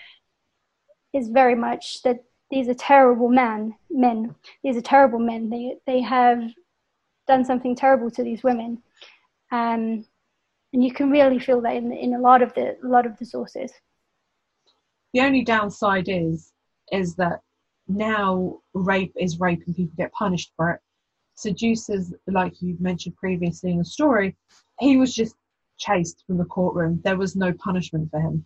is 1.12 1.28
very 1.28 1.54
much 1.54 2.02
that 2.02 2.18
these 2.50 2.68
are 2.68 2.74
terrible 2.74 3.28
men. 3.28 3.74
Men. 3.90 4.34
These 4.62 4.76
are 4.76 4.82
terrible 4.82 5.18
men. 5.18 5.50
They 5.50 5.76
they 5.86 6.00
have 6.00 6.42
done 7.28 7.44
something 7.44 7.76
terrible 7.76 8.10
to 8.10 8.24
these 8.24 8.42
women, 8.42 8.82
um, 9.52 10.04
and 10.72 10.84
you 10.84 10.92
can 10.92 11.10
really 11.10 11.38
feel 11.38 11.60
that 11.60 11.76
in 11.76 11.92
in 11.92 12.14
a 12.14 12.20
lot 12.20 12.42
of 12.42 12.52
the 12.54 12.76
a 12.82 12.88
lot 12.88 13.06
of 13.06 13.16
the 13.18 13.24
sources. 13.24 13.72
The 15.14 15.20
only 15.20 15.44
downside 15.44 16.08
is 16.08 16.52
is 16.90 17.14
that 17.16 17.40
now 17.86 18.58
rape 18.74 19.12
is 19.16 19.40
rape 19.40 19.62
and 19.66 19.76
people 19.76 19.94
get 19.96 20.12
punished 20.12 20.52
for 20.56 20.72
it. 20.72 20.80
Seducers, 21.34 22.12
like 22.26 22.60
you 22.60 22.76
mentioned 22.80 23.16
previously 23.16 23.70
in 23.70 23.78
the 23.78 23.84
story, 23.84 24.36
he 24.80 24.96
was 24.96 25.14
just 25.14 25.36
chased 25.78 26.24
from 26.26 26.38
the 26.38 26.44
courtroom. 26.44 27.00
There 27.04 27.16
was 27.16 27.36
no 27.36 27.52
punishment 27.52 28.10
for 28.10 28.20
him. 28.20 28.44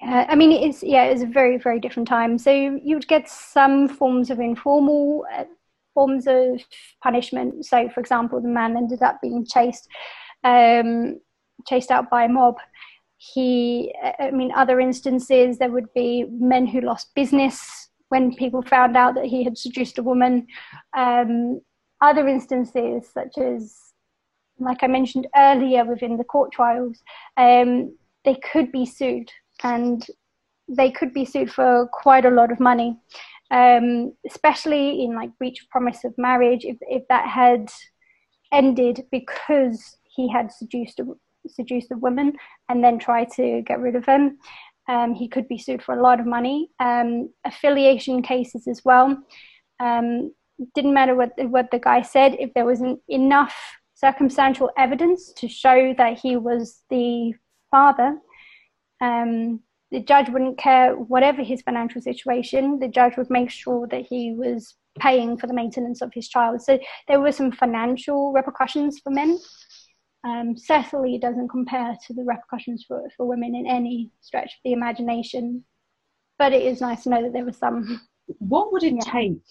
Yeah, 0.00 0.26
I 0.28 0.34
mean, 0.34 0.50
it's 0.50 0.82
yeah, 0.82 1.04
it's 1.04 1.22
a 1.22 1.26
very 1.26 1.58
very 1.58 1.78
different 1.78 2.08
time. 2.08 2.38
So 2.38 2.50
you 2.50 2.96
would 2.96 3.06
get 3.06 3.28
some 3.28 3.88
forms 3.88 4.30
of 4.30 4.40
informal 4.40 5.24
uh, 5.32 5.44
forms 5.94 6.26
of 6.26 6.60
punishment. 7.02 7.64
So, 7.64 7.88
for 7.88 8.00
example, 8.00 8.40
the 8.40 8.48
man 8.48 8.76
ended 8.76 9.02
up 9.02 9.20
being 9.20 9.46
chased, 9.46 9.88
um, 10.44 11.20
chased 11.66 11.90
out 11.90 12.10
by 12.10 12.24
a 12.24 12.28
mob. 12.28 12.56
He, 13.16 13.94
I 14.18 14.30
mean, 14.30 14.52
other 14.56 14.80
instances 14.80 15.58
there 15.58 15.70
would 15.70 15.92
be 15.94 16.26
men 16.30 16.66
who 16.66 16.80
lost 16.80 17.14
business 17.14 17.88
when 18.08 18.34
people 18.34 18.62
found 18.62 18.96
out 18.96 19.14
that 19.14 19.26
he 19.26 19.44
had 19.44 19.56
seduced 19.56 19.98
a 19.98 20.02
woman. 20.02 20.46
Um, 20.96 21.60
other 22.00 22.26
instances, 22.26 23.08
such 23.12 23.38
as, 23.38 23.76
like 24.58 24.82
I 24.82 24.86
mentioned 24.88 25.28
earlier, 25.36 25.84
within 25.84 26.16
the 26.16 26.24
court 26.24 26.52
trials, 26.52 27.00
um, 27.36 27.96
they 28.24 28.34
could 28.52 28.72
be 28.72 28.84
sued 28.84 29.30
and 29.62 30.04
they 30.68 30.90
could 30.90 31.12
be 31.12 31.24
sued 31.24 31.50
for 31.50 31.88
quite 31.92 32.24
a 32.24 32.30
lot 32.30 32.52
of 32.52 32.60
money, 32.60 32.98
um, 33.52 34.14
especially 34.26 35.04
in 35.04 35.14
like 35.14 35.36
breach 35.38 35.62
of 35.62 35.68
promise 35.68 36.04
of 36.04 36.14
marriage. 36.18 36.64
If 36.64 36.78
if 36.80 37.06
that 37.08 37.28
had 37.28 37.70
ended 38.50 39.04
because 39.12 39.96
he 40.04 40.30
had 40.30 40.50
seduced 40.50 40.98
a, 41.00 41.04
seduced 41.46 41.92
a 41.92 41.96
woman 41.96 42.32
and 42.68 42.82
then 42.82 42.98
tried 42.98 43.30
to 43.32 43.62
get 43.62 43.80
rid 43.80 43.94
of 43.94 44.06
him, 44.06 44.38
um, 44.88 45.14
he 45.14 45.28
could 45.28 45.46
be 45.48 45.58
sued 45.58 45.82
for 45.82 45.94
a 45.94 46.02
lot 46.02 46.18
of 46.18 46.26
money. 46.26 46.70
Um, 46.80 47.30
affiliation 47.44 48.22
cases 48.22 48.66
as 48.66 48.82
well. 48.84 49.16
Um, 49.78 50.32
didn't 50.74 50.94
matter 50.94 51.14
what 51.14 51.32
what 51.50 51.70
the 51.70 51.78
guy 51.78 52.02
said 52.02 52.36
if 52.38 52.52
there 52.54 52.64
wasn't 52.66 53.00
enough 53.08 53.54
circumstantial 53.94 54.70
evidence 54.76 55.32
to 55.36 55.46
show 55.46 55.94
that 55.96 56.18
he 56.18 56.36
was 56.36 56.82
the 56.90 57.32
father 57.70 58.16
um, 59.00 59.60
the 59.92 60.00
judge 60.00 60.30
wouldn't 60.30 60.58
care 60.58 60.94
whatever 60.96 61.42
his 61.42 61.60
financial 61.62 62.00
situation, 62.00 62.78
the 62.78 62.88
judge 62.88 63.16
would 63.18 63.30
make 63.30 63.50
sure 63.50 63.86
that 63.88 64.06
he 64.06 64.32
was 64.32 64.74
paying 64.98 65.36
for 65.36 65.46
the 65.46 65.54
maintenance 65.54 66.00
of 66.00 66.12
his 66.14 66.28
child. 66.28 66.62
So 66.62 66.78
there 67.08 67.20
were 67.20 67.30
some 67.30 67.52
financial 67.52 68.32
repercussions 68.32 68.98
for 68.98 69.10
men. 69.10 69.38
Um, 70.24 70.56
certainly, 70.56 71.14
it 71.14 71.20
doesn't 71.20 71.48
compare 71.48 71.96
to 72.06 72.14
the 72.14 72.24
repercussions 72.24 72.84
for, 72.88 73.02
for 73.16 73.26
women 73.26 73.54
in 73.54 73.66
any 73.66 74.10
stretch 74.22 74.46
of 74.46 74.60
the 74.64 74.72
imagination. 74.72 75.64
But 76.38 76.52
it 76.52 76.62
is 76.62 76.80
nice 76.80 77.02
to 77.02 77.10
know 77.10 77.22
that 77.22 77.34
there 77.34 77.44
was 77.44 77.58
some. 77.58 78.00
What 78.38 78.72
would 78.72 78.84
it 78.84 78.94
yeah. 78.94 79.12
take 79.12 79.42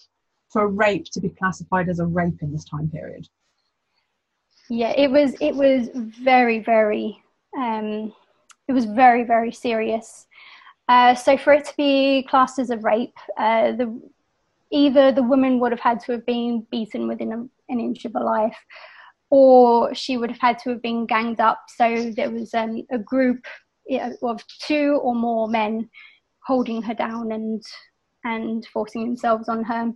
for 0.50 0.66
rape 0.68 1.06
to 1.12 1.20
be 1.20 1.28
classified 1.28 1.88
as 1.88 2.00
a 2.00 2.06
rape 2.06 2.42
in 2.42 2.52
this 2.52 2.64
time 2.64 2.88
period? 2.88 3.28
Yeah, 4.68 4.92
it 4.96 5.10
was. 5.10 5.34
It 5.40 5.54
was 5.54 5.90
very, 5.94 6.58
very 6.58 7.22
um, 7.56 8.12
it 8.68 8.72
was 8.72 8.84
very, 8.84 9.24
very 9.24 9.52
serious. 9.52 10.26
Uh, 10.92 11.14
so 11.14 11.38
for 11.38 11.54
it 11.54 11.64
to 11.64 11.72
be 11.78 12.22
classed 12.28 12.58
as 12.58 12.68
a 12.68 12.76
rape, 12.76 13.16
uh, 13.38 13.72
the, 13.72 13.88
either 14.70 15.10
the 15.10 15.22
woman 15.22 15.58
would 15.58 15.72
have 15.72 15.80
had 15.80 15.98
to 15.98 16.12
have 16.12 16.26
been 16.26 16.66
beaten 16.70 17.08
within 17.08 17.32
a, 17.32 17.38
an 17.72 17.80
inch 17.80 18.04
of 18.04 18.12
her 18.12 18.20
life, 18.20 18.58
or 19.30 19.94
she 19.94 20.18
would 20.18 20.30
have 20.30 20.40
had 20.40 20.58
to 20.58 20.68
have 20.68 20.82
been 20.82 21.06
ganged 21.06 21.40
up. 21.40 21.60
So 21.78 22.12
there 22.14 22.30
was 22.30 22.52
um, 22.52 22.82
a 22.90 22.98
group 22.98 23.46
of 24.22 24.44
two 24.60 25.00
or 25.02 25.14
more 25.14 25.48
men 25.48 25.88
holding 26.46 26.82
her 26.82 26.94
down 26.94 27.32
and 27.32 27.62
and 28.24 28.66
forcing 28.66 29.02
themselves 29.04 29.48
on 29.48 29.64
her. 29.64 29.92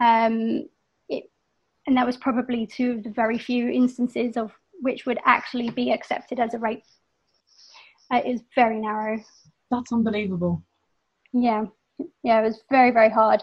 Um, 0.00 0.68
it, 1.08 1.24
and 1.88 1.96
that 1.96 2.06
was 2.06 2.16
probably 2.16 2.64
two 2.64 2.92
of 2.92 3.02
the 3.02 3.10
very 3.10 3.38
few 3.38 3.68
instances 3.70 4.36
of 4.36 4.52
which 4.82 5.04
would 5.04 5.18
actually 5.24 5.70
be 5.70 5.90
accepted 5.90 6.38
as 6.38 6.54
a 6.54 6.58
rape 6.58 6.84
it 8.10 8.26
is 8.26 8.42
very 8.54 8.80
narrow. 8.80 9.18
That's 9.70 9.92
unbelievable. 9.92 10.62
Yeah, 11.32 11.66
yeah, 12.22 12.40
it 12.40 12.44
was 12.44 12.62
very, 12.70 12.90
very 12.90 13.10
hard. 13.10 13.42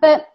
But 0.00 0.26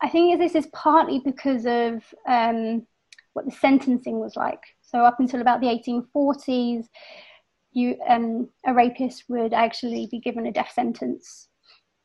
I 0.00 0.08
think 0.08 0.38
this 0.38 0.54
is 0.54 0.66
partly 0.72 1.20
because 1.24 1.64
of 1.66 2.02
um, 2.28 2.86
what 3.32 3.46
the 3.46 3.52
sentencing 3.52 4.18
was 4.18 4.36
like. 4.36 4.62
So 4.82 4.98
up 5.04 5.20
until 5.20 5.40
about 5.40 5.60
the 5.60 5.68
1840s, 5.68 6.86
you 7.72 7.96
um, 8.06 8.50
a 8.66 8.74
rapist 8.74 9.24
would 9.28 9.54
actually 9.54 10.08
be 10.10 10.20
given 10.20 10.46
a 10.46 10.52
death 10.52 10.72
sentence. 10.74 11.48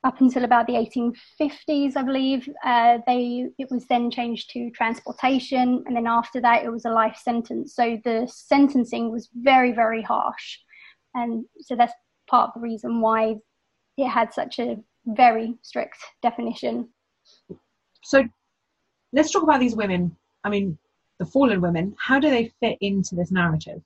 Up 0.04 0.22
until 0.22 0.46
about 0.46 0.68
the 0.68 0.74
1850s, 0.74 1.98
I 1.98 2.04
believe, 2.04 2.48
uh, 2.64 3.00
they 3.08 3.50
it 3.58 3.68
was 3.70 3.86
then 3.88 4.10
changed 4.10 4.52
to 4.52 4.70
transportation, 4.70 5.84
and 5.86 5.96
then 5.98 6.08
after 6.08 6.40
that, 6.40 6.64
it 6.64 6.70
was 6.70 6.86
a 6.86 6.92
life 6.92 7.18
sentence. 7.18 7.76
So 7.76 8.00
the 8.06 8.32
sentencing 8.32 9.12
was 9.12 9.28
very, 9.34 9.74
very 9.74 10.04
harsh 10.04 10.60
and 11.18 11.46
so 11.62 11.76
that's 11.76 11.94
part 12.28 12.50
of 12.50 12.54
the 12.56 12.60
reason 12.62 13.02
why 13.02 13.36
it 13.98 14.08
had 14.08 14.34
such 14.34 14.60
a 14.60 14.78
very 15.06 15.56
strict 15.62 15.98
definition. 16.22 16.90
So 18.04 18.24
let's 19.14 19.32
talk 19.32 19.44
about 19.44 19.60
these 19.60 19.76
women. 19.76 20.16
I 20.44 20.50
mean, 20.50 20.78
the 21.20 21.26
fallen 21.26 21.62
women. 21.62 21.96
How 22.00 22.20
do 22.20 22.30
they 22.30 22.52
fit 22.60 22.78
into 22.82 23.16
this 23.16 23.32
narrative? 23.32 23.82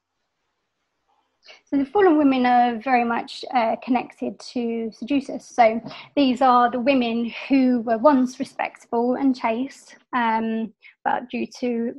So 1.65 1.77
the 1.77 1.85
fallen 1.85 2.17
women 2.17 2.45
are 2.45 2.77
very 2.77 3.03
much 3.03 3.43
uh, 3.53 3.75
connected 3.83 4.39
to 4.53 4.91
seducers. 4.93 5.45
So 5.45 5.81
these 6.15 6.41
are 6.41 6.69
the 6.69 6.79
women 6.79 7.33
who 7.47 7.81
were 7.81 7.97
once 7.97 8.39
respectable 8.39 9.15
and 9.15 9.35
chaste, 9.35 9.95
um, 10.13 10.73
but 11.03 11.29
due 11.29 11.47
to 11.59 11.95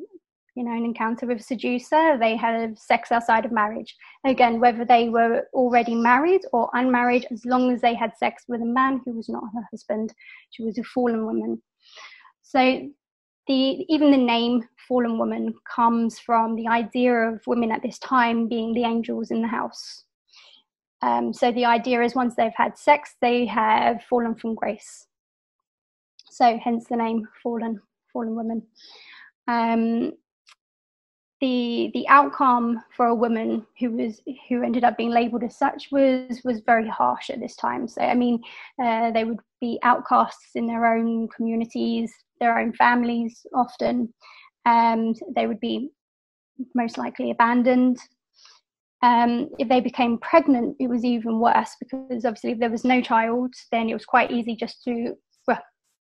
you 0.55 0.65
know, 0.65 0.73
an 0.73 0.85
encounter 0.85 1.27
with 1.27 1.41
a 1.41 1.43
seducer, 1.43 2.19
they 2.19 2.37
have 2.37 2.79
sex 2.79 3.11
outside 3.11 3.45
of 3.45 3.53
marriage. 3.53 3.97
Again, 4.27 4.61
whether 4.61 4.85
they 4.85 5.09
were 5.09 5.47
already 5.55 5.95
married 5.95 6.43
or 6.53 6.69
unmarried, 6.75 7.27
as 7.31 7.45
long 7.47 7.73
as 7.73 7.81
they 7.81 7.95
had 7.95 8.17
sex 8.17 8.45
with 8.49 8.61
a 8.61 8.67
man 8.67 9.01
who 9.05 9.13
was 9.13 9.29
not 9.29 9.45
her 9.55 9.67
husband, 9.71 10.13
she 10.51 10.63
was 10.63 10.77
a 10.77 10.83
fallen 10.83 11.25
woman. 11.25 11.63
So 12.43 12.89
the 13.47 13.85
even 13.89 14.11
the 14.11 14.19
name 14.19 14.69
fallen 14.87 15.19
woman 15.19 15.55
comes 15.75 16.19
from 16.19 16.55
the 16.55 16.69
idea 16.69 17.15
of 17.15 17.41
women 17.47 17.73
at 17.73 17.83
this 17.83 17.99
time 17.99 18.47
being 18.47 18.75
the 18.75 18.85
angels 18.85 19.31
in 19.31 19.41
the 19.41 19.49
house. 19.49 20.05
Um, 21.01 21.33
so 21.33 21.51
the 21.51 21.65
idea 21.65 22.03
is 22.03 22.15
once 22.15 22.35
they've 22.37 22.53
had 22.55 22.79
sex, 22.79 23.17
they 23.21 23.47
have 23.47 24.03
fallen 24.05 24.35
from 24.35 24.55
grace. 24.55 25.07
So 26.31 26.59
hence 26.63 26.87
the 26.89 26.97
name 26.97 27.27
fallen, 27.43 27.81
fallen 28.13 28.35
woman. 28.37 28.63
Um, 29.49 30.13
the 31.43 31.91
the 31.93 32.07
outcome 32.09 32.81
for 32.97 33.07
a 33.07 33.15
woman 33.15 33.67
who 33.81 33.91
was 33.91 34.23
who 34.49 34.63
ended 34.63 34.85
up 34.85 34.97
being 34.97 35.11
labelled 35.11 35.43
as 35.43 35.59
such 35.59 35.89
was 35.91 36.41
was 36.45 36.61
very 36.65 36.89
harsh 36.89 37.31
at 37.31 37.41
this 37.41 37.57
time. 37.57 37.89
So 37.89 38.01
I 38.01 38.15
mean, 38.15 38.41
uh, 38.83 39.11
they 39.11 39.25
would 39.25 39.41
be 39.61 39.79
outcasts 39.83 40.53
in 40.55 40.69
their 40.69 40.87
own 40.87 41.29
communities, 41.29 42.13
their 42.39 42.59
own 42.59 42.73
families. 42.75 43.45
Often, 43.55 44.15
um, 44.67 45.15
they 45.35 45.49
would 45.49 45.61
be 45.61 45.91
most 46.77 46.97
likely 46.97 47.33
abandoned. 47.33 47.99
Um, 49.03 49.51
if 49.59 49.69
they 49.69 49.81
became 49.81 50.19
pregnant, 50.19 50.77
it 50.79 50.89
was 50.89 51.05
even 51.05 51.41
worse 51.41 51.75
because 51.81 52.25
obviously, 52.25 52.53
if 52.53 52.61
there 52.61 52.71
was 52.71 52.85
no 52.85 53.03
child, 53.03 53.53
then 53.73 53.91
it 53.91 53.95
was 53.95 54.05
quite 54.05 54.31
easy 54.31 54.55
just 54.55 54.85
to 54.85 55.17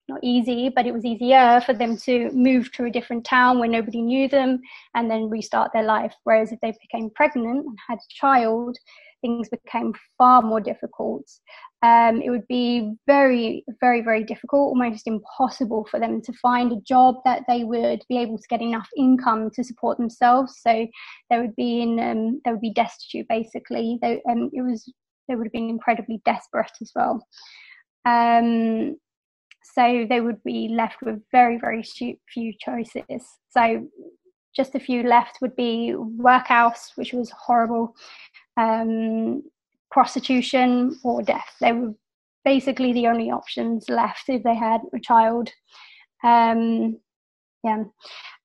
not 0.09 0.21
easy, 0.23 0.69
but 0.69 0.87
it 0.87 0.95
was 0.95 1.05
easier 1.05 1.61
for 1.65 1.73
them 1.73 1.97
to 1.99 2.31
move 2.33 2.73
to 2.73 2.85
a 2.85 2.91
different 2.91 3.25
town 3.25 3.59
where 3.59 3.69
nobody 3.69 4.01
knew 4.01 4.29
them 4.29 4.61
and 4.95 5.11
then 5.11 5.29
restart 5.29 5.73
their 5.73 5.83
life. 5.83 6.15
Whereas 6.25 6.53
if 6.53 6.61
they 6.61 6.73
became 6.81 7.11
pregnant 7.11 7.67
and 7.67 7.79
had 7.89 7.99
a 7.99 8.15
child, 8.15 8.77
things 9.21 9.49
became 9.49 9.93
far 10.19 10.43
more 10.43 10.61
difficult. 10.61 11.25
Um, 11.83 12.23
it 12.23 12.31
would 12.31 12.47
be 12.49 12.95
very, 13.07 13.65
very, 13.81 14.01
very 14.01 14.25
difficult, 14.25 14.69
almost 14.69 15.07
impossible 15.07 15.87
for 15.91 15.99
them 15.99 16.21
to 16.23 16.33
find 16.35 16.73
a 16.73 16.81
job 16.87 17.17
that 17.25 17.43
they 17.49 17.65
would 17.65 18.03
be 18.09 18.19
able 18.19 18.39
to 18.39 18.49
get 18.49 18.63
enough 18.63 18.89
income 18.97 19.51
to 19.55 19.65
support 19.65 19.99
themselves. 19.99 20.61
So 20.61 20.87
they 21.31 21.39
would 21.39 21.57
be 21.57 21.83
in, 21.83 21.99
um, 22.01 22.41
they 22.45 22.53
would 22.53 22.61
be 22.61 22.73
destitute 22.73 23.27
basically. 23.29 23.99
They, 24.01 24.23
um, 24.29 24.51
it 24.53 24.63
was, 24.63 24.91
they 25.29 25.35
would 25.35 25.47
have 25.47 25.53
been 25.53 25.71
incredibly 25.71 26.21
desperate 26.25 26.73
as 26.81 26.93
well. 26.95 27.27
Um, 28.05 28.97
so 29.75 30.07
they 30.09 30.21
would 30.21 30.43
be 30.45 30.69
left 30.69 30.97
with 31.03 31.23
very, 31.33 31.59
very 31.59 31.83
few 31.83 32.53
choices. 32.59 33.39
So 33.51 33.87
just 34.55 34.75
a 34.75 34.81
few 34.81 35.03
left 35.03 35.39
would 35.43 35.55
be 35.57 35.95
workhouse, 35.95 36.93
which 36.97 37.13
was 37.13 37.31
horrible, 37.31 37.95
um, 38.57 39.43
prostitution, 39.91 40.99
or 41.05 41.23
death. 41.23 41.57
They 41.61 41.73
were 41.73 41.95
basically 42.45 42.93
the 42.93 43.07
only 43.07 43.31
options 43.31 43.89
left 43.89 44.29
if 44.29 44.43
they 44.43 44.55
had 44.55 44.81
a 44.95 45.01
child. 45.01 45.51
Um, 46.25 46.99
yeah, 47.63 47.85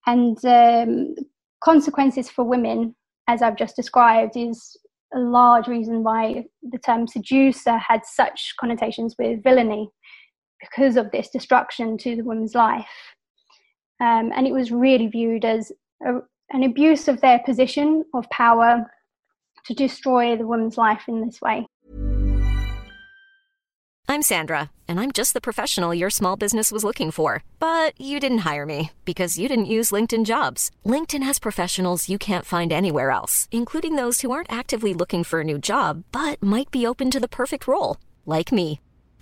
and 0.08 0.38
um, 0.46 1.16
consequences 1.64 2.30
for 2.30 2.44
women, 2.44 2.96
as 3.28 3.42
I've 3.42 3.58
just 3.58 3.76
described, 3.76 4.36
is 4.36 4.78
a 5.14 5.20
large 5.20 5.68
reason 5.68 6.04
why 6.04 6.46
the 6.64 6.80
term 6.80 7.08
seducer 7.08 7.78
had 7.78 8.06
such 8.06 8.56
connotations 8.60 9.16
with 9.20 9.44
villainy 9.44 9.90
because 10.62 10.96
of 10.96 11.12
this 11.12 11.30
destruction 11.30 11.98
to 11.98 12.16
the 12.16 12.24
woman's 12.24 12.56
life. 12.56 12.88
Um, 14.00 14.32
and 14.36 14.48
it 14.48 14.54
was 14.54 14.72
really 14.72 15.08
viewed 15.08 15.46
as 15.46 15.72
a, 16.06 16.20
an 16.52 16.64
abuse 16.64 17.08
of 17.08 17.22
their 17.22 17.40
position 17.40 18.04
of 18.14 18.30
power 18.30 18.90
to 19.66 19.74
destroy 19.74 20.36
the 20.36 20.48
woman's 20.48 20.78
life 20.78 21.04
in 21.08 21.26
this 21.26 21.42
way. 21.42 21.66
I'm 24.08 24.24
Sandra, 24.24 24.72
and 24.90 25.00
I'm 25.00 25.14
just 25.14 25.34
the 25.34 25.40
professional 25.40 25.94
your 25.94 26.10
small 26.10 26.36
business 26.36 26.70
was 26.70 26.84
looking 26.84 27.12
for. 27.12 27.46
But 27.60 27.94
you 27.98 28.20
didn't 28.20 28.40
hire 28.40 28.66
me 28.66 28.92
because 29.06 29.38
you 29.38 29.48
didn't 29.48 29.66
use 29.78 29.92
LinkedIn 29.92 30.26
jobs. 30.26 30.70
LinkedIn 30.86 31.24
has 31.24 31.40
professionals 31.40 32.10
you 32.10 32.18
can't 32.18 32.46
find 32.46 32.74
anywhere 32.74 33.12
else, 33.12 33.48
including 33.52 33.96
those 33.96 34.20
who 34.22 34.32
aren't 34.32 34.52
actively 34.52 34.94
looking 34.94 35.24
for 35.24 35.40
a 35.40 35.46
new 35.46 35.58
job 35.58 36.04
but 36.12 36.44
might 36.44 36.72
be 36.72 36.86
open 36.86 37.10
to 37.12 37.20
the 37.20 37.30
perfect 37.30 37.68
role, 37.68 37.98
like 38.26 38.52
me. 38.52 38.82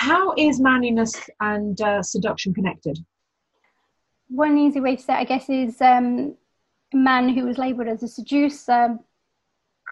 how 0.00 0.32
is 0.38 0.58
manliness 0.58 1.28
and 1.40 1.78
uh, 1.82 2.02
seduction 2.02 2.54
connected? 2.54 2.98
One 4.28 4.56
easy 4.56 4.80
way 4.80 4.96
to 4.96 5.02
say 5.02 5.12
it, 5.12 5.18
I 5.18 5.24
guess, 5.24 5.50
is 5.50 5.78
um, 5.82 6.36
a 6.94 6.96
man 6.96 7.28
who 7.28 7.44
was 7.44 7.58
labelled 7.58 7.88
as 7.88 8.02
a 8.02 8.08
seducer 8.08 8.98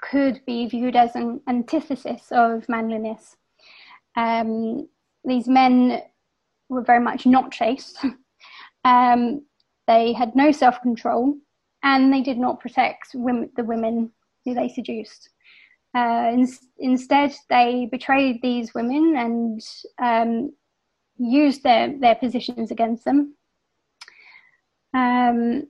could 0.01 0.41
be 0.47 0.67
viewed 0.67 0.97
as 0.97 1.15
an 1.15 1.43
antithesis 1.47 2.23
of 2.31 2.67
manliness. 2.71 3.37
Um, 4.17 4.89
these 5.27 5.47
men 5.47 6.01
were 6.71 6.83
very 6.83 7.01
much 7.05 7.27
not 7.27 7.53
chaste. 7.53 8.03
um, 8.85 9.45
they 9.87 10.15
had 10.15 10.35
no 10.35 10.53
self 10.53 10.81
control 10.81 11.37
and 11.83 12.11
they 12.11 12.23
did 12.23 12.39
not 12.39 12.61
protect 12.61 13.09
women, 13.13 13.51
the 13.57 13.65
women 13.65 14.11
who 14.47 14.55
they 14.55 14.71
seduced. 14.71 15.29
Uh, 15.95 16.31
in, 16.33 16.49
instead, 16.79 17.35
they 17.49 17.89
betrayed 17.91 18.41
these 18.43 18.75
women 18.75 19.15
and 19.17 19.61
um, 20.03 20.53
used 21.19 21.63
their, 21.63 21.99
their 21.99 22.15
positions 22.15 22.71
against 22.71 23.05
them. 23.05 23.35
Um, 24.95 25.67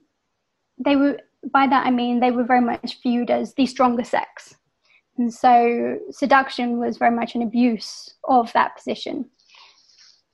they 0.77 0.95
were, 0.95 1.19
by 1.51 1.67
that 1.67 1.85
I 1.85 1.91
mean, 1.91 2.19
they 2.19 2.31
were 2.31 2.43
very 2.43 2.61
much 2.61 3.01
viewed 3.01 3.31
as 3.31 3.53
the 3.53 3.65
stronger 3.65 4.03
sex. 4.03 4.55
And 5.17 5.33
so 5.33 5.97
seduction 6.11 6.79
was 6.79 6.97
very 6.97 7.15
much 7.15 7.35
an 7.35 7.41
abuse 7.41 8.13
of 8.25 8.51
that 8.53 8.77
position. 8.77 9.29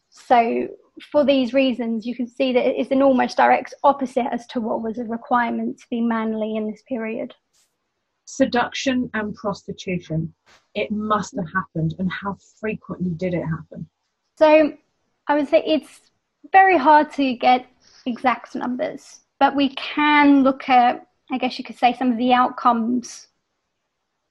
So, 0.09 0.67
for 1.11 1.25
these 1.25 1.53
reasons, 1.53 2.05
you 2.05 2.15
can 2.15 2.27
see 2.27 2.53
that 2.53 2.79
it's 2.79 2.91
an 2.91 3.01
almost 3.01 3.35
direct 3.35 3.73
opposite 3.83 4.27
as 4.31 4.47
to 4.47 4.61
what 4.61 4.81
was 4.81 4.97
a 4.97 5.03
requirement 5.03 5.77
to 5.79 5.85
be 5.89 5.99
manly 5.99 6.55
in 6.55 6.71
this 6.71 6.83
period 6.87 7.33
seduction 8.37 9.09
and 9.13 9.35
prostitution. 9.35 10.33
It 10.73 10.91
must 10.91 11.35
have 11.35 11.47
happened 11.53 11.95
and 11.99 12.11
how 12.11 12.37
frequently 12.59 13.11
did 13.11 13.33
it 13.33 13.43
happen? 13.43 13.87
So 14.37 14.77
i 15.27 15.35
would 15.35 15.47
say 15.47 15.63
it's 15.65 16.01
very 16.51 16.77
hard 16.77 17.11
to 17.11 17.33
get 17.33 17.65
exact 18.05 18.55
numbers 18.55 19.21
but 19.39 19.55
we 19.55 19.69
can 19.75 20.43
look 20.43 20.69
at 20.69 21.07
i 21.31 21.37
guess 21.37 21.57
you 21.57 21.65
could 21.65 21.77
say 21.77 21.93
some 21.93 22.11
of 22.11 22.17
the 22.17 22.33
outcomes 22.33 23.27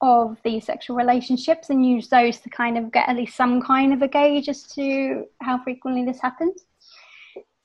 of 0.01 0.37
these 0.45 0.65
sexual 0.65 0.97
relationships 0.97 1.71
and 1.71 1.87
use 1.87 2.09
those 2.09 2.39
to 2.39 2.51
kind 2.51 2.77
of 2.77 2.93
get 2.93 3.09
at 3.09 3.17
least 3.17 3.37
some 3.37 3.63
kind 3.63 3.93
of 3.93 4.03
a 4.03 4.09
gauge 4.09 4.49
as 4.49 4.63
to 4.65 5.25
how 5.41 5.59
frequently 5.59 6.05
this 6.05 6.21
happens 6.21 6.67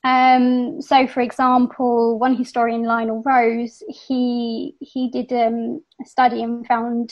um, 0.04 0.82
so, 0.82 1.08
for 1.08 1.22
example, 1.22 2.18
one 2.20 2.36
historian, 2.36 2.84
Lionel 2.84 3.22
Rose, 3.26 3.84
he 3.90 4.76
he 4.80 5.10
did 5.10 5.32
um, 5.34 5.82
a 6.02 6.06
study 6.06 6.42
and 6.42 6.66
found 6.66 7.12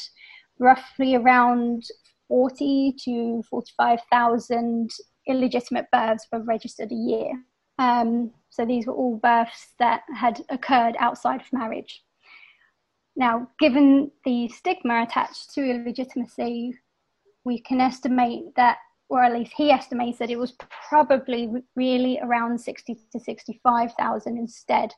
roughly 0.59 1.15
around 1.15 1.83
forty 2.27 2.95
to 3.03 3.43
forty-five 3.49 3.99
thousand 4.11 4.89
illegitimate 5.27 5.85
births 5.91 6.25
were 6.31 6.41
registered 6.43 6.91
a 6.91 6.95
year. 6.95 7.31
Um, 7.77 8.31
so 8.49 8.65
these 8.65 8.87
were 8.87 8.93
all 8.93 9.19
births 9.21 9.73
that 9.79 10.01
had 10.15 10.41
occurred 10.49 10.95
outside 10.99 11.41
of 11.41 11.53
marriage. 11.53 12.03
Now, 13.15 13.49
given 13.59 14.11
the 14.25 14.47
stigma 14.47 15.03
attached 15.03 15.53
to 15.55 15.69
illegitimacy, 15.69 16.73
we 17.43 17.59
can 17.59 17.81
estimate 17.81 18.55
that 18.55 18.77
or 19.09 19.23
at 19.23 19.33
least 19.33 19.53
he 19.55 19.71
estimates 19.71 20.19
that 20.19 20.29
it 20.29 20.37
was 20.39 20.53
probably 20.89 21.49
really 21.75 22.19
around 22.21 22.59
60 22.59 22.97
to 23.11 23.19
65,000 23.19 24.37
instead. 24.37 24.91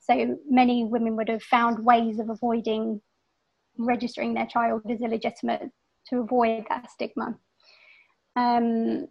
So 0.00 0.36
many 0.48 0.84
women 0.84 1.16
would 1.16 1.28
have 1.28 1.42
found 1.42 1.84
ways 1.84 2.18
of 2.18 2.28
avoiding 2.28 3.00
registering 3.78 4.34
their 4.34 4.46
child 4.46 4.82
as 4.90 5.00
illegitimate 5.00 5.70
to 6.08 6.18
avoid 6.18 6.64
that 6.68 6.90
stigma. 6.90 7.38
Um, 8.36 9.08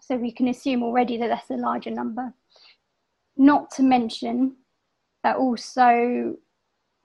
so 0.00 0.16
we 0.16 0.32
can 0.32 0.48
assume 0.48 0.82
already 0.82 1.16
that 1.18 1.28
that's 1.28 1.50
a 1.50 1.54
larger 1.54 1.90
number. 1.90 2.34
Not 3.36 3.70
to 3.72 3.82
mention 3.82 4.56
that 5.22 5.36
also 5.36 6.36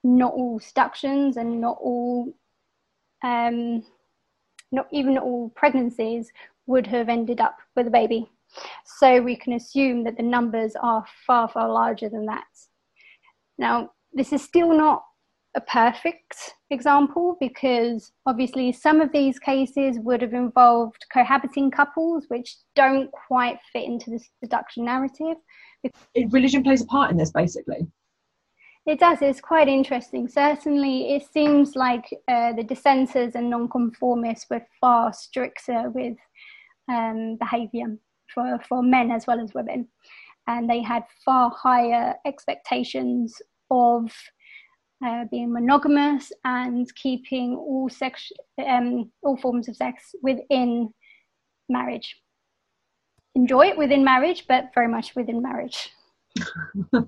not 0.04 0.32
all 0.32 0.60
seductions 0.60 1.36
and 1.36 1.60
not 1.60 1.78
all 1.80 2.34
um, 3.22 3.82
not 4.70 4.86
even 4.92 5.18
all 5.18 5.50
pregnancies 5.50 6.30
would 6.68 6.86
have 6.86 7.08
ended 7.08 7.40
up 7.40 7.56
with 7.74 7.88
a 7.88 7.90
baby. 7.90 8.30
So 8.84 9.20
we 9.20 9.36
can 9.36 9.54
assume 9.54 10.04
that 10.04 10.16
the 10.16 10.22
numbers 10.22 10.74
are 10.80 11.04
far, 11.26 11.48
far 11.48 11.68
larger 11.68 12.08
than 12.08 12.26
that. 12.26 12.46
Now, 13.58 13.90
this 14.12 14.32
is 14.32 14.42
still 14.42 14.72
not 14.72 15.02
a 15.56 15.60
perfect 15.60 16.54
example 16.70 17.36
because 17.40 18.12
obviously 18.26 18.70
some 18.70 19.00
of 19.00 19.10
these 19.12 19.38
cases 19.38 19.98
would 20.00 20.22
have 20.22 20.34
involved 20.34 21.04
cohabiting 21.12 21.70
couples, 21.70 22.26
which 22.28 22.56
don't 22.76 23.10
quite 23.26 23.58
fit 23.72 23.84
into 23.84 24.10
the 24.10 24.20
seduction 24.42 24.84
narrative. 24.84 25.36
Religion 26.30 26.62
plays 26.62 26.82
a 26.82 26.86
part 26.86 27.10
in 27.10 27.16
this, 27.16 27.30
basically. 27.30 27.86
It 28.86 29.00
does. 29.00 29.20
It's 29.20 29.40
quite 29.40 29.68
interesting. 29.68 30.28
Certainly, 30.28 31.14
it 31.14 31.22
seems 31.30 31.76
like 31.76 32.06
uh, 32.26 32.54
the 32.54 32.62
dissenters 32.62 33.34
and 33.34 33.50
nonconformists 33.50 34.46
were 34.48 34.66
far 34.80 35.12
stricter 35.12 35.90
with 35.90 36.16
um, 36.88 37.36
behavior 37.36 37.96
for, 38.32 38.58
for 38.68 38.82
men 38.82 39.10
as 39.10 39.26
well 39.26 39.40
as 39.40 39.54
women. 39.54 39.88
And 40.46 40.68
they 40.68 40.82
had 40.82 41.04
far 41.24 41.50
higher 41.50 42.14
expectations 42.26 43.40
of 43.70 44.10
uh, 45.04 45.24
being 45.30 45.52
monogamous 45.52 46.32
and 46.44 46.92
keeping 46.94 47.54
all 47.54 47.88
sex, 47.88 48.32
um, 48.66 49.10
all 49.22 49.36
forms 49.36 49.68
of 49.68 49.76
sex 49.76 50.14
within 50.22 50.92
marriage. 51.68 52.16
Enjoy 53.34 53.66
it 53.66 53.78
within 53.78 54.02
marriage, 54.04 54.46
but 54.48 54.70
very 54.74 54.88
much 54.88 55.14
within 55.14 55.42
marriage. 55.42 55.90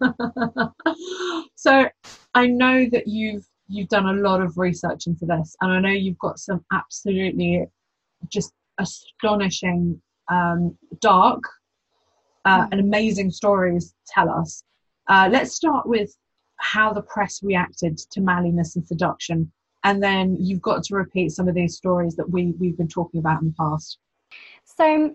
so, 1.57 1.89
I 2.35 2.47
know 2.47 2.87
that 2.91 3.07
you've 3.07 3.47
you've 3.69 3.89
done 3.89 4.07
a 4.07 4.21
lot 4.21 4.41
of 4.41 4.59
research 4.59 5.07
into 5.07 5.27
this, 5.27 5.57
and 5.61 5.73
I 5.73 5.81
know 5.81 5.91
you've 5.91 6.19
got 6.19 6.39
some 6.39 6.65
absolutely 6.73 7.67
just 8.29 8.53
astonishing, 8.81 10.01
um, 10.29 10.77
dark, 11.01 11.43
uh, 12.45 12.67
and 12.73 12.81
amazing 12.81 13.31
stories 13.31 13.95
tell 14.07 14.29
us. 14.31 14.65
Uh, 15.09 15.29
let's 15.31 15.55
start 15.55 15.87
with 15.87 16.17
how 16.57 16.93
the 16.93 17.03
press 17.03 17.43
reacted 17.43 17.97
to 17.97 18.21
manliness 18.21 18.77
and 18.77 18.87
seduction 18.87 19.51
and 19.85 20.03
then 20.03 20.37
you've 20.39 20.63
got 20.63 20.83
to 20.85 20.95
repeat 20.95 21.31
some 21.31 21.49
of 21.49 21.55
these 21.55 21.77
stories 21.77 22.17
that 22.17 22.29
we 22.29 22.55
we've 22.59 22.77
been 22.77 22.89
talking 22.89 23.21
about 23.21 23.41
in 23.41 23.49
the 23.49 23.55
past. 23.59 23.99
So 24.65 25.15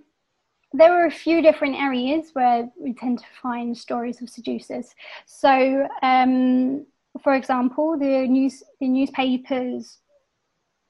there 0.73 0.91
are 0.91 1.06
a 1.06 1.12
few 1.12 1.41
different 1.41 1.75
areas 1.75 2.32
where 2.34 2.69
we 2.80 2.93
tend 2.93 3.19
to 3.19 3.25
find 3.41 3.78
stories 3.78 4.21
of 4.21 4.30
seducers. 4.30 4.93
So, 5.25 5.88
um, 6.01 6.86
for 7.23 7.36
example, 7.36 7.97
the 7.97 8.28
news 8.28 8.63
the 8.80 8.88
newspapers 8.88 9.99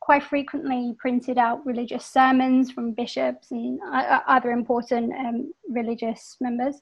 quite 0.05 0.23
frequently 0.23 0.93
printed 0.99 1.39
out 1.39 1.65
religious 1.65 2.05
sermons 2.05 2.69
from 2.69 2.91
bishops 2.91 3.49
and 3.49 3.79
other 4.27 4.51
important 4.51 5.11
um, 5.13 5.51
religious 5.67 6.37
members. 6.39 6.75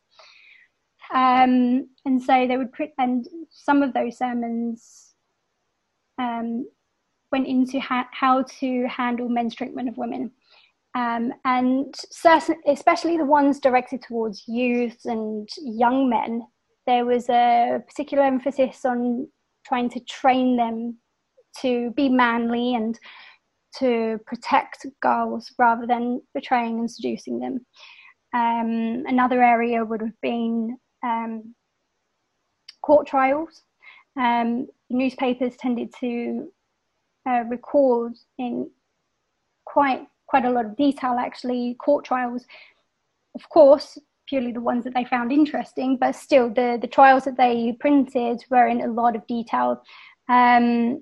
Um, 1.14 1.88
and 2.04 2.22
so 2.22 2.46
they 2.46 2.58
would 2.58 2.74
print, 2.74 2.92
and 2.98 3.26
some 3.50 3.82
of 3.82 3.94
those 3.94 4.18
sermons 4.18 5.14
um, 6.20 6.68
went 7.32 7.48
into 7.48 7.80
ha- 7.80 8.10
how 8.12 8.44
to 8.60 8.88
handle 8.90 9.30
men's 9.30 9.56
treatment 9.56 9.88
of 9.88 9.98
women. 9.98 10.30
Um, 10.94 11.32
and 11.46 11.96
certain, 12.12 12.58
especially 12.68 13.16
the 13.16 13.26
ones 13.26 13.62
directed 13.62 14.02
towards 14.02 14.44
youth 14.50 15.00
and 15.06 15.48
young 15.62 16.10
men, 16.10 16.46
there 16.86 17.06
was 17.06 17.30
a 17.30 17.80
particular 17.88 18.26
emphasis 18.26 18.84
on 18.84 19.30
trying 19.66 19.90
to 19.92 20.02
train 20.02 20.58
them 20.58 20.98
to 21.62 21.92
be 21.92 22.10
manly 22.10 22.76
and 22.76 23.00
to 23.80 24.20
protect 24.26 24.86
girls 25.02 25.52
rather 25.58 25.88
than 25.88 26.22
betraying 26.34 26.80
and 26.80 26.90
seducing 26.90 27.40
them. 27.40 27.66
Um, 28.34 29.04
another 29.08 29.44
area 29.44 29.84
would 29.84 30.02
have 30.02 30.20
been 30.22 30.78
um, 31.04 31.56
court 32.82 33.08
trials. 33.08 33.64
Um, 34.20 34.68
newspapers 34.90 35.56
tended 35.58 35.94
to 36.00 36.52
uh, 37.28 37.44
record 37.50 38.14
in 38.38 38.70
quite 39.66 40.06
quite 40.28 40.46
a 40.46 40.50
lot 40.50 40.66
of 40.66 40.76
detail 40.76 41.16
actually 41.20 41.76
court 41.80 42.06
trials 42.06 42.46
of 43.36 43.48
course 43.50 43.98
purely 44.28 44.52
the 44.52 44.62
ones 44.62 44.84
that 44.84 44.94
they 44.94 45.06
found 45.06 45.32
interesting 45.32 45.98
but 45.98 46.16
still 46.16 46.50
the 46.50 46.78
the 46.82 46.88
trials 46.88 47.24
that 47.24 47.38
they 47.38 47.76
printed 47.80 48.44
were 48.50 48.68
in 48.68 48.82
a 48.82 48.88
lot 48.88 49.16
of 49.16 49.26
detail 49.28 49.82
um, 50.30 51.02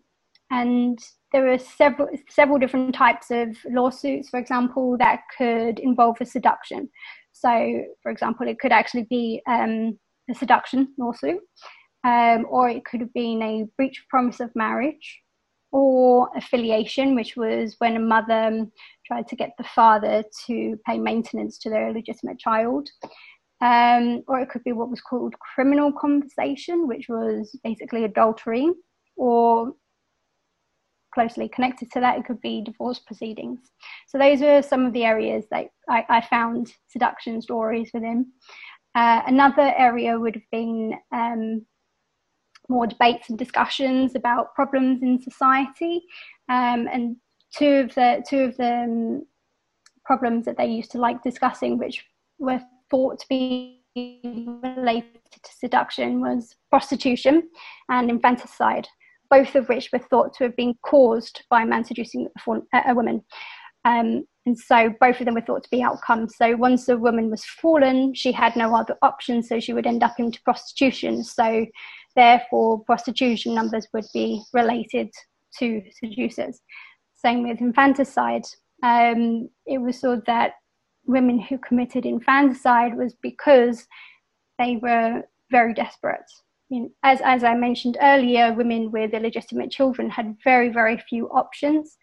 and 0.51 0.99
there 1.31 1.51
are 1.51 1.57
several 1.57 2.07
several 2.29 2.59
different 2.59 2.93
types 2.93 3.31
of 3.31 3.57
lawsuits 3.69 4.29
for 4.29 4.39
example 4.39 4.97
that 4.97 5.21
could 5.37 5.79
involve 5.79 6.17
a 6.21 6.25
seduction 6.25 6.89
so 7.31 7.83
for 8.03 8.11
example 8.11 8.47
it 8.47 8.59
could 8.59 8.71
actually 8.71 9.07
be 9.09 9.41
um, 9.47 9.97
a 10.29 10.35
seduction 10.35 10.93
lawsuit 10.97 11.39
um, 12.03 12.45
or 12.49 12.69
it 12.69 12.85
could 12.85 12.99
have 12.99 13.13
been 13.13 13.41
a 13.41 13.65
breach 13.77 13.99
of 13.99 14.07
promise 14.09 14.39
of 14.39 14.55
marriage 14.55 15.21
or 15.71 16.29
affiliation, 16.35 17.15
which 17.15 17.35
was 17.35 17.75
when 17.79 17.95
a 17.95 17.99
mother 17.99 18.47
um, 18.47 18.71
tried 19.05 19.27
to 19.27 19.35
get 19.35 19.51
the 19.57 19.63
father 19.63 20.23
to 20.45 20.77
pay 20.85 20.97
maintenance 20.97 21.57
to 21.59 21.69
their 21.69 21.89
illegitimate 21.89 22.39
child. 22.39 22.89
Um, 23.61 24.23
or 24.27 24.39
it 24.39 24.49
could 24.49 24.63
be 24.63 24.71
what 24.71 24.89
was 24.89 25.01
called 25.01 25.35
criminal 25.55 25.91
conversation, 25.93 26.87
which 26.87 27.07
was 27.07 27.55
basically 27.63 28.03
adultery, 28.03 28.67
or 29.15 29.70
closely 31.13 31.49
connected 31.49 31.91
to 31.91 31.99
that, 31.99 32.17
it 32.17 32.25
could 32.25 32.41
be 32.41 32.61
divorce 32.61 32.99
proceedings. 32.99 33.59
So 34.07 34.17
those 34.17 34.41
are 34.41 34.61
some 34.61 34.85
of 34.85 34.93
the 34.93 35.05
areas 35.05 35.45
that 35.51 35.67
I, 35.89 36.05
I 36.09 36.21
found 36.21 36.73
seduction 36.87 37.41
stories 37.41 37.91
within. 37.93 38.27
Uh, 38.95 39.21
another 39.25 39.73
area 39.77 40.19
would 40.19 40.35
have 40.35 40.51
been 40.51 40.93
um, 41.11 41.65
more 42.69 42.87
debates 42.87 43.29
and 43.29 43.37
discussions 43.37 44.15
about 44.15 44.55
problems 44.55 45.03
in 45.03 45.21
society. 45.21 46.01
Um, 46.49 46.87
and 46.91 47.15
two 47.55 47.85
of 47.85 47.95
the 47.95 48.23
two 48.27 48.43
of 48.43 48.57
the 48.57 48.83
um, 48.83 49.25
problems 50.05 50.45
that 50.45 50.57
they 50.57 50.65
used 50.65 50.91
to 50.91 50.97
like 50.97 51.21
discussing, 51.23 51.77
which 51.77 52.05
were 52.39 52.61
thought 52.89 53.19
to 53.19 53.25
be 53.29 53.83
related 53.95 55.05
to 55.43 55.51
seduction, 55.53 56.21
was 56.21 56.55
prostitution 56.69 57.49
and 57.89 58.09
infanticide, 58.09 58.87
both 59.31 59.55
of 59.55 59.67
which 59.69 59.89
were 59.91 59.99
thought 59.99 60.33
to 60.35 60.43
have 60.43 60.55
been 60.57 60.75
caused 60.83 61.43
by 61.49 61.63
a 61.63 61.65
man 61.65 61.83
seducing 61.85 62.27
a, 62.47 62.93
woman. 62.93 63.23
Um, 63.85 64.25
and 64.45 64.59
so 64.59 64.93
both 64.99 65.19
of 65.19 65.25
them 65.25 65.35
were 65.35 65.41
thought 65.41 65.63
to 65.63 65.69
be 65.71 65.81
outcomes. 65.81 66.35
So 66.35 66.55
once 66.55 66.89
a 66.89 66.97
woman 66.97 67.31
was 67.31 67.45
fallen, 67.45 68.13
she 68.13 68.31
had 68.31 68.55
no 68.55 68.75
other 68.75 68.97
option, 69.01 69.41
so 69.41 69.59
she 69.59 69.73
would 69.73 69.87
end 69.87 70.03
up 70.03 70.19
into 70.19 70.41
prostitution. 70.43 71.23
So 71.23 71.65
therefore, 72.15 72.83
prostitution 72.83 73.55
numbers 73.55 73.87
would 73.93 74.05
be 74.13 74.43
related 74.53 75.09
to 75.59 75.81
seducers. 76.03 76.59
Same 77.15 77.47
with 77.47 77.61
infanticide. 77.61 78.43
Um, 78.83 79.49
it 79.65 79.77
was 79.77 79.99
thought 79.99 80.25
that 80.25 80.53
women 81.05 81.39
who 81.39 81.57
committed 81.57 82.05
infanticide 82.05 82.97
was 82.97 83.15
because 83.21 83.87
they 84.59 84.77
were 84.77 85.23
very 85.51 85.73
desperate. 85.73 86.29
You 86.71 86.83
know, 86.83 86.89
as, 87.03 87.19
as 87.21 87.43
I 87.43 87.53
mentioned 87.53 87.97
earlier, 88.01 88.53
women 88.53 88.91
with 88.91 89.13
illegitimate 89.13 89.71
children 89.71 90.09
had 90.09 90.37
very, 90.41 90.69
very 90.69 90.97
few 90.97 91.27
options. 91.27 91.97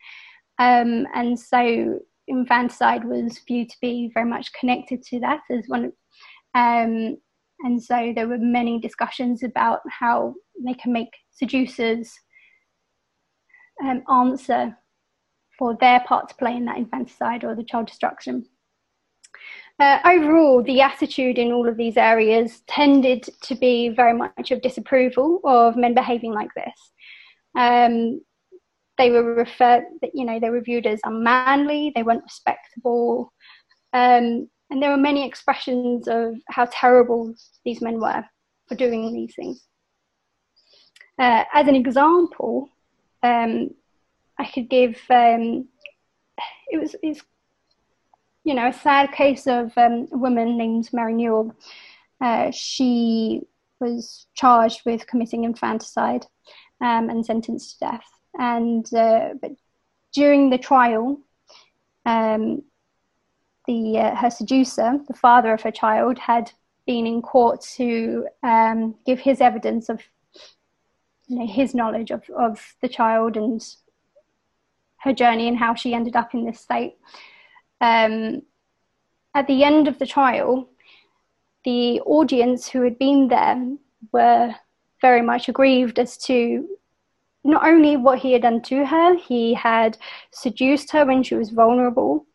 Um, 0.59 1.07
and 1.15 1.41
so 1.41 1.99
infanticide 2.29 3.05
was 3.05 3.41
viewed 3.49 3.71
to 3.71 3.77
be 3.81 4.11
very 4.13 4.29
much 4.29 4.53
connected 4.53 5.03
to 5.05 5.21
that 5.21 5.41
as 5.51 5.65
one. 5.69 5.93
Um, 6.55 7.17
and 7.61 7.83
so 7.83 8.13
there 8.15 8.29
were 8.29 8.39
many 8.39 8.79
discussions 8.79 9.43
about 9.43 9.81
how 9.89 10.35
they 10.63 10.75
can 10.75 10.93
make 10.93 11.15
seducers 11.31 12.13
um, 13.83 14.03
answer 14.11 14.77
for 15.59 15.79
their 15.81 16.01
part 16.01 16.29
to 16.29 16.35
play 16.35 16.55
in 16.55 16.67
that 16.67 16.77
infanticide 16.77 17.43
or 17.43 17.55
the 17.55 17.65
child 17.65 17.87
destruction. 17.87 18.45
Uh, 19.81 20.01
overall, 20.05 20.63
the 20.63 20.81
attitude 20.81 21.39
in 21.39 21.53
all 21.53 21.69
of 21.69 21.77
these 21.77 21.97
areas 21.97 22.63
tended 22.67 23.29
to 23.43 23.55
be 23.55 23.89
very 23.91 24.13
much 24.13 24.51
of 24.51 24.61
disapproval 24.61 25.41
of 25.45 25.77
men 25.77 25.95
behaving 25.95 26.33
like 26.33 26.51
this. 26.55 26.93
Um, 27.57 28.21
they 28.97 29.11
were 29.11 29.35
referred, 29.35 29.85
you 30.13 30.25
know, 30.25 30.41
they 30.41 30.51
were 30.51 30.61
viewed 30.61 30.87
as 30.87 31.01
unmanly, 31.05 31.93
they 31.95 32.03
weren't 32.03 32.25
respectable, 32.25 33.33
um, 33.93 34.49
and 34.71 34.83
there 34.83 34.91
were 34.91 34.97
many 34.97 35.25
expressions 35.25 36.09
of 36.09 36.35
how 36.49 36.69
terrible 36.71 37.33
these 37.65 37.81
men 37.81 38.01
were 38.01 38.25
for 38.67 38.75
doing 38.75 39.13
these 39.13 39.35
things. 39.37 39.65
Uh, 41.19 41.45
as 41.55 41.69
an 41.69 41.77
example, 41.77 42.69
um, 43.23 43.71
I 44.39 44.45
could 44.45 44.69
give 44.69 45.01
um, 45.11 45.69
it 46.69 46.81
was 46.81 46.95
it's 47.03 47.23
you 48.49 48.55
know 48.55 48.69
a 48.69 48.73
sad 48.73 49.13
case 49.13 49.47
of 49.47 49.77
um, 49.77 50.09
a 50.13 50.19
woman 50.19 50.57
named 50.57 50.89
Mary 50.93 51.15
Newell. 51.15 51.55
Uh, 52.21 52.51
she 52.51 53.43
was 53.79 54.27
charged 54.35 54.81
with 54.85 55.07
committing 55.07 55.45
infanticide 55.45 56.27
um, 56.81 57.11
and 57.11 57.25
sentenced 57.25 57.79
to 57.79 57.87
death 57.87 58.11
and 58.39 58.93
uh, 58.95 59.31
but 59.41 59.53
during 60.13 60.51
the 60.51 60.59
trial, 60.59 61.21
um, 62.07 62.63
the 63.67 63.99
uh, 63.99 64.15
her 64.15 64.31
seducer, 64.31 64.99
the 65.07 65.15
father 65.15 65.53
of 65.53 65.63
her 65.63 65.71
child, 65.71 66.19
had 66.19 66.51
been 66.87 67.07
in 67.07 67.21
court 67.21 67.61
to 67.61 68.27
um, 68.43 68.95
give 69.05 69.19
his 69.21 69.41
evidence 69.41 69.89
of 69.89 70.01
you 71.27 71.39
know, 71.39 71.47
his 71.47 71.75
knowledge 71.75 72.11
of, 72.11 72.23
of 72.31 72.75
the 72.81 72.89
child 72.89 73.37
and 73.37 73.63
her 74.99 75.13
journey 75.13 75.47
and 75.47 75.59
how 75.59 75.75
she 75.75 75.93
ended 75.93 76.17
up 76.17 76.33
in 76.33 76.47
this 76.47 76.61
state. 76.61 76.97
Um, 77.81 78.43
at 79.35 79.47
the 79.47 79.63
end 79.63 79.89
of 79.89 79.99
the 79.99 80.07
trial, 80.07 80.69
the 81.65 82.01
audience 82.01 82.69
who 82.69 82.83
had 82.83 82.99
been 82.99 83.29
there 83.29 83.77
were 84.13 84.55
very 85.01 85.23
much 85.23 85.49
aggrieved 85.49 85.99
as 85.99 86.17
to 86.17 86.69
not 87.45 87.67
only 87.67 87.97
what 87.97 88.19
he 88.19 88.33
had 88.33 88.43
done 88.43 88.61
to 88.63 88.85
her, 88.85 89.17
he 89.17 89.55
had 89.55 89.97
seduced 90.33 90.91
her 90.93 91.07
when 91.07 91.23
she 91.23 91.35
was 91.35 91.51
vulnerable. 91.51 92.27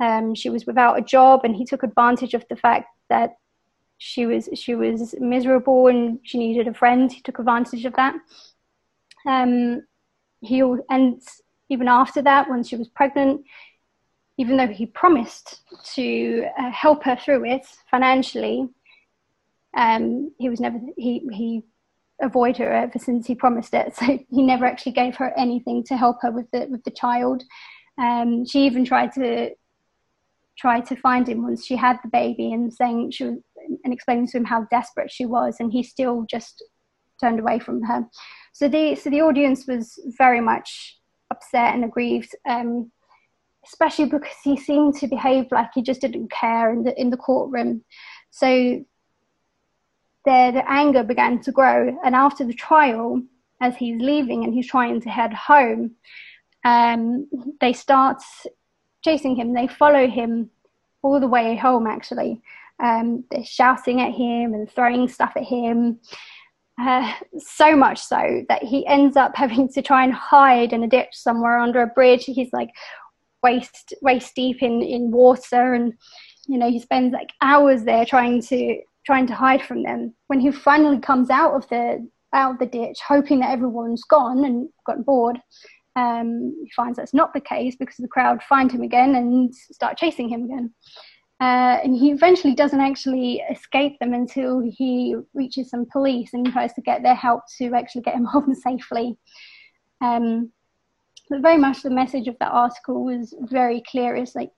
Um, 0.00 0.34
she 0.34 0.50
was 0.50 0.66
without 0.66 0.98
a 0.98 1.02
job, 1.02 1.44
and 1.44 1.54
he 1.54 1.64
took 1.64 1.82
advantage 1.82 2.34
of 2.34 2.44
the 2.48 2.56
fact 2.56 2.86
that 3.08 3.36
she 3.98 4.24
was 4.24 4.48
she 4.54 4.74
was 4.74 5.14
miserable 5.20 5.88
and 5.88 6.18
she 6.22 6.38
needed 6.38 6.66
a 6.66 6.74
friend. 6.74 7.12
He 7.12 7.20
took 7.20 7.38
advantage 7.38 7.84
of 7.84 7.94
that. 7.94 8.14
Um, 9.26 9.82
he 10.40 10.60
and 10.88 11.20
even 11.68 11.86
after 11.86 12.22
that, 12.22 12.48
when 12.48 12.64
she 12.64 12.76
was 12.76 12.88
pregnant, 12.88 13.42
even 14.40 14.56
though 14.56 14.66
he 14.66 14.86
promised 14.86 15.60
to 15.94 16.46
uh, 16.58 16.70
help 16.70 17.04
her 17.04 17.14
through 17.14 17.44
it 17.44 17.66
financially, 17.90 18.66
um, 19.76 20.32
he 20.38 20.48
was 20.48 20.60
never 20.60 20.78
he 20.96 21.28
he 21.30 21.62
avoid 22.22 22.56
her 22.56 22.72
ever 22.72 22.98
since 22.98 23.26
he 23.26 23.34
promised 23.34 23.74
it. 23.74 23.94
So 23.98 24.06
he 24.06 24.42
never 24.42 24.64
actually 24.64 24.92
gave 24.92 25.14
her 25.16 25.34
anything 25.36 25.84
to 25.84 25.96
help 25.96 26.16
her 26.22 26.30
with 26.30 26.50
the 26.52 26.66
with 26.70 26.82
the 26.84 26.90
child. 26.90 27.42
Um, 27.98 28.46
she 28.46 28.64
even 28.64 28.86
tried 28.86 29.12
to 29.12 29.50
try 30.56 30.80
to 30.80 30.96
find 30.96 31.28
him 31.28 31.42
once 31.42 31.66
she 31.66 31.76
had 31.76 31.98
the 32.02 32.08
baby 32.08 32.50
and 32.54 32.72
saying 32.72 33.10
she 33.10 33.24
was 33.24 33.38
and 33.84 33.92
explaining 33.92 34.26
to 34.28 34.38
him 34.38 34.46
how 34.46 34.66
desperate 34.70 35.10
she 35.10 35.26
was, 35.26 35.56
and 35.60 35.70
he 35.70 35.82
still 35.82 36.24
just 36.30 36.64
turned 37.20 37.40
away 37.40 37.58
from 37.58 37.82
her. 37.82 38.06
So 38.54 38.68
the 38.68 38.94
so 38.94 39.10
the 39.10 39.20
audience 39.20 39.66
was 39.66 39.98
very 40.16 40.40
much 40.40 40.96
upset 41.30 41.74
and 41.74 41.84
aggrieved, 41.84 42.34
um, 42.48 42.90
especially 43.72 44.06
because 44.06 44.36
he 44.42 44.56
seemed 44.56 44.94
to 44.96 45.06
behave 45.06 45.46
like 45.52 45.70
he 45.74 45.82
just 45.82 46.00
didn't 46.00 46.30
care 46.30 46.72
in 46.72 46.82
the 46.82 47.00
in 47.00 47.10
the 47.10 47.16
courtroom. 47.16 47.84
So 48.30 48.84
their, 50.24 50.64
anger 50.68 51.02
began 51.02 51.40
to 51.42 51.52
grow, 51.52 51.96
and 52.04 52.14
after 52.14 52.44
the 52.44 52.52
trial, 52.52 53.22
as 53.60 53.76
he's 53.76 54.00
leaving 54.00 54.44
and 54.44 54.52
he's 54.52 54.66
trying 54.66 55.00
to 55.00 55.08
head 55.08 55.32
home, 55.32 55.92
um, 56.64 57.28
they 57.60 57.72
start 57.72 58.22
chasing 59.02 59.36
him. 59.36 59.54
They 59.54 59.66
follow 59.66 60.06
him 60.08 60.50
all 61.02 61.20
the 61.20 61.28
way 61.28 61.56
home. 61.56 61.86
Actually, 61.86 62.40
um, 62.80 63.24
they're 63.30 63.44
shouting 63.44 64.00
at 64.00 64.12
him 64.12 64.54
and 64.54 64.70
throwing 64.70 65.08
stuff 65.08 65.32
at 65.36 65.44
him. 65.44 66.00
Uh, 66.80 67.12
so 67.36 67.76
much 67.76 68.00
so 68.00 68.42
that 68.48 68.62
he 68.62 68.86
ends 68.86 69.14
up 69.16 69.32
having 69.36 69.68
to 69.68 69.82
try 69.82 70.02
and 70.02 70.14
hide 70.14 70.72
in 70.72 70.82
a 70.82 70.88
ditch 70.88 71.12
somewhere 71.12 71.58
under 71.58 71.82
a 71.82 71.86
bridge. 71.86 72.24
He's 72.24 72.52
like 72.52 72.70
waist 73.42 73.94
waist 74.02 74.34
deep 74.34 74.62
in 74.62 74.82
in 74.82 75.10
water, 75.10 75.74
and 75.74 75.92
you 76.46 76.58
know 76.58 76.70
he 76.70 76.80
spends 76.80 77.12
like 77.12 77.30
hours 77.40 77.84
there 77.84 78.04
trying 78.04 78.42
to 78.42 78.80
trying 79.06 79.26
to 79.26 79.34
hide 79.34 79.62
from 79.62 79.82
them. 79.82 80.14
When 80.28 80.40
he 80.40 80.50
finally 80.50 80.98
comes 80.98 81.30
out 81.30 81.54
of 81.54 81.68
the 81.68 82.06
out 82.32 82.52
of 82.52 82.58
the 82.58 82.66
ditch, 82.66 82.98
hoping 83.06 83.40
that 83.40 83.50
everyone's 83.50 84.04
gone 84.04 84.44
and 84.44 84.68
got 84.86 85.04
bored, 85.04 85.40
um, 85.96 86.54
he 86.62 86.70
finds 86.70 86.96
that's 86.96 87.14
not 87.14 87.32
the 87.32 87.40
case 87.40 87.76
because 87.76 87.96
the 87.96 88.08
crowd 88.08 88.42
find 88.42 88.70
him 88.70 88.82
again 88.82 89.14
and 89.16 89.54
start 89.54 89.98
chasing 89.98 90.28
him 90.28 90.44
again. 90.44 90.72
Uh, 91.40 91.80
and 91.82 91.96
he 91.96 92.10
eventually 92.10 92.54
doesn't 92.54 92.80
actually 92.80 93.42
escape 93.50 93.98
them 93.98 94.12
until 94.12 94.60
he 94.60 95.16
reaches 95.32 95.70
some 95.70 95.86
police 95.90 96.34
and 96.34 96.52
tries 96.52 96.74
to 96.74 96.82
get 96.82 97.02
their 97.02 97.14
help 97.14 97.40
to 97.56 97.72
actually 97.74 98.02
get 98.02 98.14
him 98.14 98.24
home 98.32 98.54
safely. 98.54 99.16
Um, 100.02 100.52
but 101.30 101.40
very 101.40 101.56
much 101.56 101.82
the 101.82 101.90
message 101.90 102.26
of 102.28 102.36
that 102.40 102.50
article 102.50 103.04
was 103.04 103.34
very 103.40 103.80
clear. 103.80 104.16
It's 104.16 104.34
like 104.34 104.50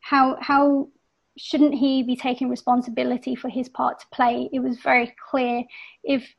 how 0.00 0.36
how 0.40 0.88
shouldn't 1.36 1.74
he 1.74 2.02
be 2.02 2.16
taking 2.16 2.48
responsibility 2.48 3.34
for 3.34 3.48
his 3.48 3.68
part 3.68 4.00
to 4.00 4.06
play? 4.12 4.48
It 4.52 4.60
was 4.60 4.78
very 4.78 5.14
clear 5.30 5.64
if 6.02 6.34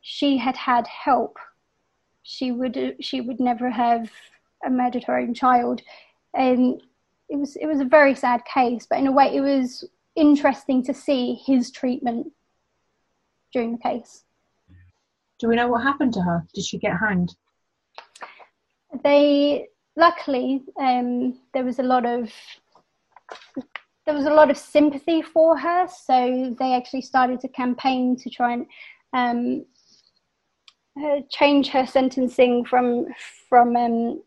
she 0.00 0.38
had 0.38 0.56
had 0.56 0.86
help, 0.86 1.36
she 2.22 2.52
would 2.52 2.96
she 3.00 3.20
would 3.20 3.40
never 3.40 3.68
have 3.68 4.10
uh, 4.64 4.70
murdered 4.70 5.04
her 5.04 5.18
own 5.18 5.34
child. 5.34 5.82
And 6.32 6.80
it 7.28 7.36
was 7.36 7.56
it 7.56 7.66
was 7.66 7.80
a 7.80 7.84
very 7.84 8.14
sad 8.14 8.44
case, 8.44 8.86
but 8.88 9.00
in 9.00 9.08
a 9.08 9.12
way 9.12 9.34
it 9.34 9.40
was 9.40 9.84
interesting 10.14 10.84
to 10.84 10.94
see 10.94 11.34
his 11.34 11.70
treatment 11.72 12.32
during 13.52 13.72
the 13.72 13.82
case. 13.82 14.22
Do 15.38 15.48
we 15.48 15.56
know 15.56 15.68
what 15.68 15.82
happened 15.82 16.14
to 16.14 16.22
her? 16.22 16.46
Did 16.54 16.64
she 16.64 16.78
get 16.78 16.96
hanged? 16.98 17.34
They 19.02 19.68
luckily 19.96 20.62
um, 20.78 21.38
there 21.54 21.64
was 21.64 21.78
a 21.78 21.82
lot 21.82 22.06
of 22.06 22.30
there 24.04 24.14
was 24.14 24.26
a 24.26 24.34
lot 24.34 24.50
of 24.50 24.56
sympathy 24.56 25.20
for 25.20 25.58
her, 25.58 25.88
so 25.88 26.54
they 26.58 26.74
actually 26.74 27.02
started 27.02 27.44
a 27.44 27.48
campaign 27.48 28.16
to 28.16 28.30
try 28.30 28.52
and 28.52 28.66
um, 29.12 29.64
uh, 31.02 31.20
change 31.30 31.68
her 31.68 31.86
sentencing 31.86 32.64
from 32.64 33.06
from 33.48 33.76
um, 33.76 34.22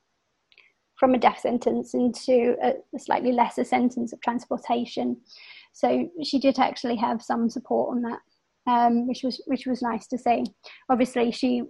from 1.00 1.14
a 1.14 1.18
death 1.18 1.40
sentence 1.40 1.94
into 1.94 2.56
a, 2.62 2.74
slightly 3.00 3.32
lesser 3.32 3.64
sentence 3.64 4.12
of 4.12 4.22
transportation. 4.22 5.18
So 5.72 6.10
she 6.24 6.40
did 6.40 6.60
actually 6.60 6.98
have 6.98 7.22
some 7.24 7.50
support 7.50 7.96
on 7.96 8.02
that, 8.02 8.20
um, 8.68 9.08
which 9.08 9.24
was 9.24 9.42
which 9.48 9.66
was 9.66 9.82
nice 9.82 10.08
to 10.08 10.18
see. 10.18 10.44
Obviously, 10.90 11.32
she, 11.32 11.64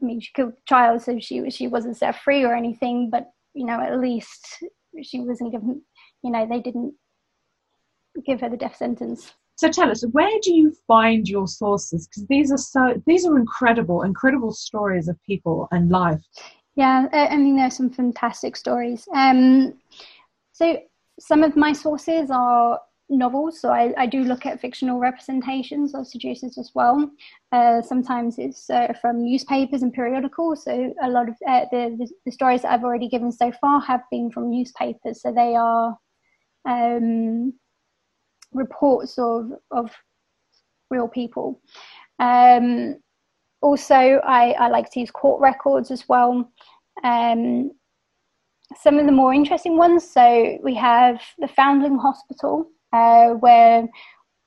I 0.00 0.04
mean, 0.04 0.20
she 0.20 0.30
killed 0.34 0.52
a 0.52 0.68
child, 0.68 1.02
so 1.02 1.18
she 1.18 1.48
she 1.50 1.68
wasn't 1.68 1.96
set 1.96 2.20
free 2.20 2.44
or 2.44 2.54
anything, 2.54 3.10
but 3.10 3.30
you 3.54 3.66
know, 3.66 3.80
at 3.80 4.00
least 4.00 4.62
she 5.02 5.20
wasn't 5.20 5.52
given. 5.52 5.82
You 6.22 6.30
know, 6.30 6.46
they 6.46 6.60
didn't 6.60 6.94
give 8.24 8.40
her 8.40 8.48
the 8.48 8.56
death 8.56 8.76
sentence. 8.76 9.32
So 9.56 9.68
tell 9.68 9.90
us, 9.90 10.04
where 10.12 10.38
do 10.42 10.54
you 10.54 10.72
find 10.86 11.28
your 11.28 11.48
sources? 11.48 12.06
Because 12.06 12.26
these 12.28 12.52
are 12.52 12.58
so 12.58 13.02
these 13.06 13.26
are 13.26 13.36
incredible, 13.36 14.02
incredible 14.02 14.52
stories 14.52 15.08
of 15.08 15.18
people 15.24 15.66
and 15.72 15.90
life. 15.90 16.22
Yeah, 16.76 17.08
I 17.12 17.36
mean, 17.36 17.56
there's 17.56 17.76
some 17.76 17.90
fantastic 17.90 18.56
stories. 18.56 19.08
Um, 19.12 19.74
so 20.52 20.78
some 21.18 21.42
of 21.42 21.56
my 21.56 21.72
sources 21.72 22.30
are 22.30 22.80
novels, 23.10 23.60
so 23.60 23.70
I, 23.70 23.94
I 23.96 24.06
do 24.06 24.22
look 24.22 24.46
at 24.46 24.60
fictional 24.60 24.98
representations 24.98 25.94
of 25.94 26.06
seducers 26.06 26.58
as 26.58 26.70
well. 26.74 27.10
Uh, 27.52 27.80
sometimes 27.82 28.38
it's 28.38 28.68
uh, 28.70 28.92
from 29.00 29.24
newspapers 29.24 29.82
and 29.82 29.92
periodicals. 29.92 30.64
So 30.64 30.94
a 31.02 31.08
lot 31.08 31.28
of 31.28 31.34
uh, 31.46 31.66
the, 31.70 32.08
the, 32.24 32.32
stories 32.32 32.62
that 32.62 32.72
I've 32.72 32.84
already 32.84 33.08
given 33.08 33.32
so 33.32 33.50
far 33.52 33.80
have 33.80 34.02
been 34.10 34.30
from 34.30 34.50
newspapers. 34.50 35.22
So 35.22 35.32
they 35.32 35.54
are 35.56 35.96
um, 36.68 37.54
reports 38.52 39.18
of 39.18 39.52
of 39.70 39.90
real 40.90 41.08
people. 41.08 41.60
Um, 42.18 42.96
also, 43.60 43.94
I, 43.94 44.52
I 44.52 44.68
like 44.68 44.90
to 44.92 45.00
use 45.00 45.10
court 45.10 45.40
records 45.40 45.90
as 45.90 46.08
well. 46.08 46.50
Um, 47.02 47.72
some 48.76 48.98
of 48.98 49.06
the 49.06 49.12
more 49.12 49.32
interesting 49.32 49.76
ones. 49.76 50.08
So 50.08 50.58
we 50.62 50.74
have 50.74 51.20
the 51.38 51.48
Foundling 51.48 51.98
Hospital, 51.98 52.70
uh, 52.92 53.30
where 53.30 53.86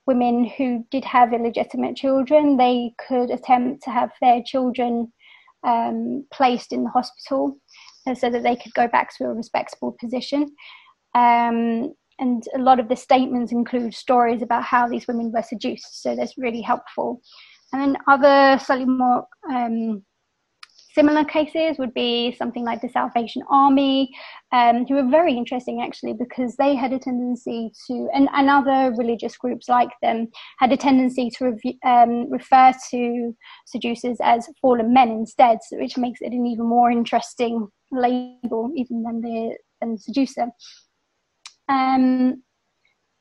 women 0.08 0.45
who 0.58 0.86
did 0.91 1.06
have 1.06 1.34
illegitimate 1.34 1.95
children, 1.95 2.58
they 2.58 2.93
could 3.08 3.30
attempt 3.30 3.84
to 3.84 3.91
have 3.91 4.12
their 4.21 4.41
children 4.43 5.12
um, 5.63 6.25
placed 6.34 6.73
in 6.73 6.84
the 6.84 6.89
hospital 6.89 7.58
uh, 8.08 8.15
so 8.15 8.30
that 8.30 8.43
they 8.43 8.56
could 8.56 8.73
go 8.73 8.88
back 8.88 9.15
to 9.15 9.25
a 9.25 9.34
respectable 9.34 9.95
position. 9.99 10.43
Um, 11.13 11.93
and 12.19 12.43
a 12.56 12.60
lot 12.60 12.80
of 12.80 12.88
the 12.88 12.95
statements 12.95 13.51
include 13.51 13.93
stories 13.93 14.41
about 14.41 14.63
how 14.63 14.88
these 14.88 15.08
women 15.08 15.32
were 15.32 15.41
seduced, 15.43 16.01
so 16.01 16.15
that's 16.15 16.38
really 16.38 16.62
helpful. 16.62 17.21
And 17.73 17.82
then 17.82 17.97
other 18.08 18.60
slightly 18.60 18.86
more 18.86 19.25
um, 19.49 20.04
similar 20.93 21.23
cases 21.23 21.77
would 21.77 21.93
be 21.93 22.34
something 22.34 22.63
like 22.63 22.82
the 22.82 22.89
Salvation 22.89 23.41
Army, 23.49 24.10
um, 24.51 24.86
who 24.86 24.95
were 24.95 25.10
very 25.10 25.36
interesting 25.36 25.82
actually 25.82 26.13
because 26.13 26.56
they 26.56 26.75
had 26.75 26.93
a 26.93 26.99
tendency 26.99 27.71
to, 27.88 28.10
and, 28.13 28.30
and 28.34 28.49
other 28.49 28.93
religious 28.97 29.38
groups 29.38 29.69
like 29.69 29.91
them, 30.01 30.27
had 30.60 30.71
a 30.71 30.77
tendency 30.77 31.30
to 31.38 31.56
um, 31.86 32.30
refer 32.30 32.73
to 32.91 33.36
seducers 33.65 34.17
as 34.21 34.49
fallen 34.62 34.93
men 34.93 35.10
instead, 35.10 35.58
which 35.73 35.97
makes 35.97 36.21
it 36.21 36.34
an 36.34 36.45
even 36.45 36.65
more 36.65 36.91
interesting 36.91 37.67
label 37.91 38.71
even 38.75 39.04
than 39.04 39.21
the 39.21 39.56
than 39.82 39.97
seducer. 39.97 40.47
Um, 41.67 42.43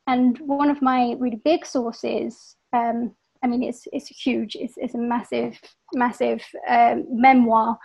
and 0.07 0.39
one 0.41 0.71
of 0.71 0.83
my 0.83 1.15
really 1.19 1.41
big 1.45 1.65
sources 1.65 2.57
um, 2.73 3.15
I 3.43 3.47
mean, 3.47 3.63
it's 3.63 3.87
it's 3.93 4.09
huge. 4.09 4.57
It's 4.57 4.75
it's 4.77 4.95
a 4.95 4.99
massive, 4.99 5.59
massive 5.95 6.43
um, 6.69 7.07
memoir 7.11 7.79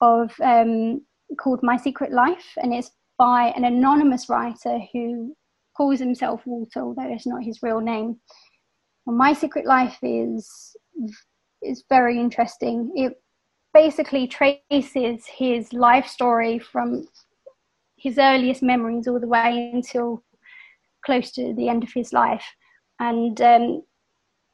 of 0.00 0.32
um, 0.42 1.02
called 1.38 1.60
My 1.62 1.76
Secret 1.76 2.12
Life, 2.12 2.52
and 2.56 2.74
it's 2.74 2.90
by 3.18 3.52
an 3.56 3.64
anonymous 3.64 4.28
writer 4.28 4.78
who 4.92 5.34
calls 5.76 6.00
himself 6.00 6.42
Walter, 6.44 6.80
although 6.80 7.08
it's 7.08 7.26
not 7.26 7.44
his 7.44 7.62
real 7.62 7.80
name. 7.80 8.18
Well, 9.04 9.16
My 9.16 9.32
Secret 9.32 9.66
Life 9.66 9.98
is 10.02 10.76
is 11.62 11.84
very 11.88 12.18
interesting. 12.18 12.92
It 12.94 13.14
basically 13.72 14.26
traces 14.26 15.26
his 15.26 15.72
life 15.72 16.06
story 16.06 16.58
from 16.58 17.06
his 17.96 18.18
earliest 18.18 18.62
memories 18.62 19.06
all 19.06 19.20
the 19.20 19.28
way 19.28 19.70
until 19.72 20.22
close 21.04 21.30
to 21.32 21.54
the 21.54 21.68
end 21.68 21.84
of 21.84 21.92
his 21.92 22.12
life, 22.12 22.44
and 22.98 23.40
um, 23.40 23.82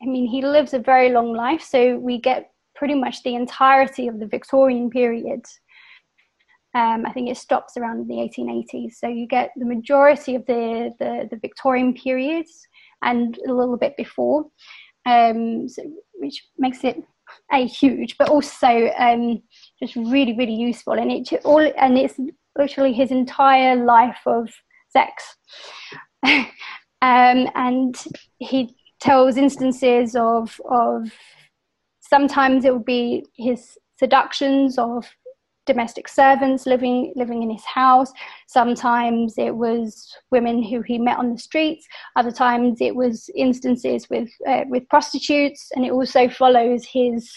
I 0.03 0.07
mean, 0.07 0.27
he 0.27 0.43
lives 0.43 0.75
a 0.75 0.79
very 0.79 1.11
long 1.11 1.33
life, 1.33 1.63
so 1.63 1.97
we 1.99 2.19
get 2.19 2.51
pretty 2.75 2.95
much 2.95 3.23
the 3.23 3.35
entirety 3.35 4.09
of 4.09 4.19
the 4.19 4.27
Victorian 4.27 4.91
period. 4.91 5.45
Um, 6.75 7.05
I 7.07 7.13
think 7.13 7.29
it 7.29 7.37
stops 7.37 7.77
around 7.77 8.09
the 8.09 8.15
1880s. 8.15 8.95
So 8.95 9.07
you 9.07 9.27
get 9.27 9.51
the 9.57 9.67
majority 9.67 10.35
of 10.35 10.45
the, 10.47 10.93
the, 10.99 11.29
the 11.31 11.37
Victorian 11.37 11.93
periods 11.95 12.67
and 13.03 13.39
a 13.47 13.53
little 13.53 13.77
bit 13.77 13.97
before, 13.97 14.47
um, 15.07 15.69
so, 15.69 15.83
which 16.15 16.47
makes 16.59 16.83
it 16.83 17.03
a 17.53 17.67
huge, 17.67 18.17
but 18.19 18.29
also 18.29 18.91
um, 18.99 19.43
just 19.79 19.97
really, 19.97 20.37
really 20.37 20.55
useful. 20.55 20.95
And 20.95 21.13
it 21.13 21.29
all 21.45 21.61
and 21.61 21.99
it's 21.99 22.19
literally 22.59 22.93
his 22.93 23.11
entire 23.11 23.77
life 23.77 24.21
of 24.27 24.49
sex. 24.91 25.37
um, 26.25 26.49
and 27.01 27.97
he 28.39 28.75
tells 29.03 29.37
instances 29.37 30.15
of 30.15 30.61
of 30.71 31.13
sometimes 32.01 32.65
it 32.65 32.73
would 32.73 32.85
be 32.85 33.25
his 33.37 33.77
seductions 33.99 34.79
of 34.79 35.05
domestic 35.67 36.09
servants 36.09 36.67
living 36.67 37.13
living 37.17 37.43
in 37.43 37.51
his 37.51 37.65
house. 37.65 38.13
Sometimes 38.47 39.35
it 39.39 39.55
was 39.57 40.17
women 40.31 40.63
who 40.63 40.83
he 40.83 40.99
met 40.99 41.19
on 41.19 41.33
the 41.33 41.39
streets. 41.39 41.87
Other 42.17 42.33
times 42.33 42.81
it 42.81 42.95
was 42.95 43.29
instances 43.35 44.09
with 44.09 44.31
uh, 44.49 44.65
with 44.69 44.89
prostitutes 44.89 45.71
and 45.75 45.85
it 45.85 45.93
also 45.93 46.29
follows 46.29 46.85
his 46.85 47.31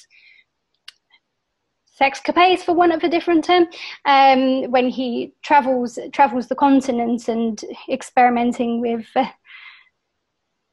sexcapades, 2.00 2.60
for 2.60 2.74
want 2.74 2.92
of 2.92 3.04
a 3.04 3.10
different 3.10 3.46
term, 3.46 3.68
um, 4.06 4.70
when 4.70 4.90
he 4.90 5.34
travels 5.44 5.98
travels 6.12 6.48
the 6.48 6.56
continent 6.56 7.28
and 7.28 7.64
experimenting 7.90 8.82
with 8.82 9.06
uh, 9.16 9.26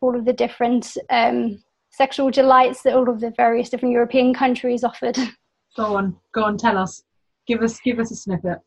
all 0.02 0.16
of 0.16 0.24
the 0.24 0.32
different 0.32 0.96
um, 1.10 1.62
sexual 1.90 2.30
delights 2.30 2.82
that 2.82 2.94
all 2.94 3.08
of 3.08 3.20
the 3.20 3.32
various 3.36 3.70
different 3.70 3.92
European 3.92 4.34
countries 4.34 4.84
offered. 4.84 5.16
Go 5.76 5.96
on, 5.96 6.14
go 6.32 6.44
on, 6.44 6.58
tell 6.58 6.76
us. 6.76 7.02
Give 7.46 7.62
us 7.62 7.80
give 7.80 7.98
us 7.98 8.10
a 8.10 8.14
snippet. 8.14 8.58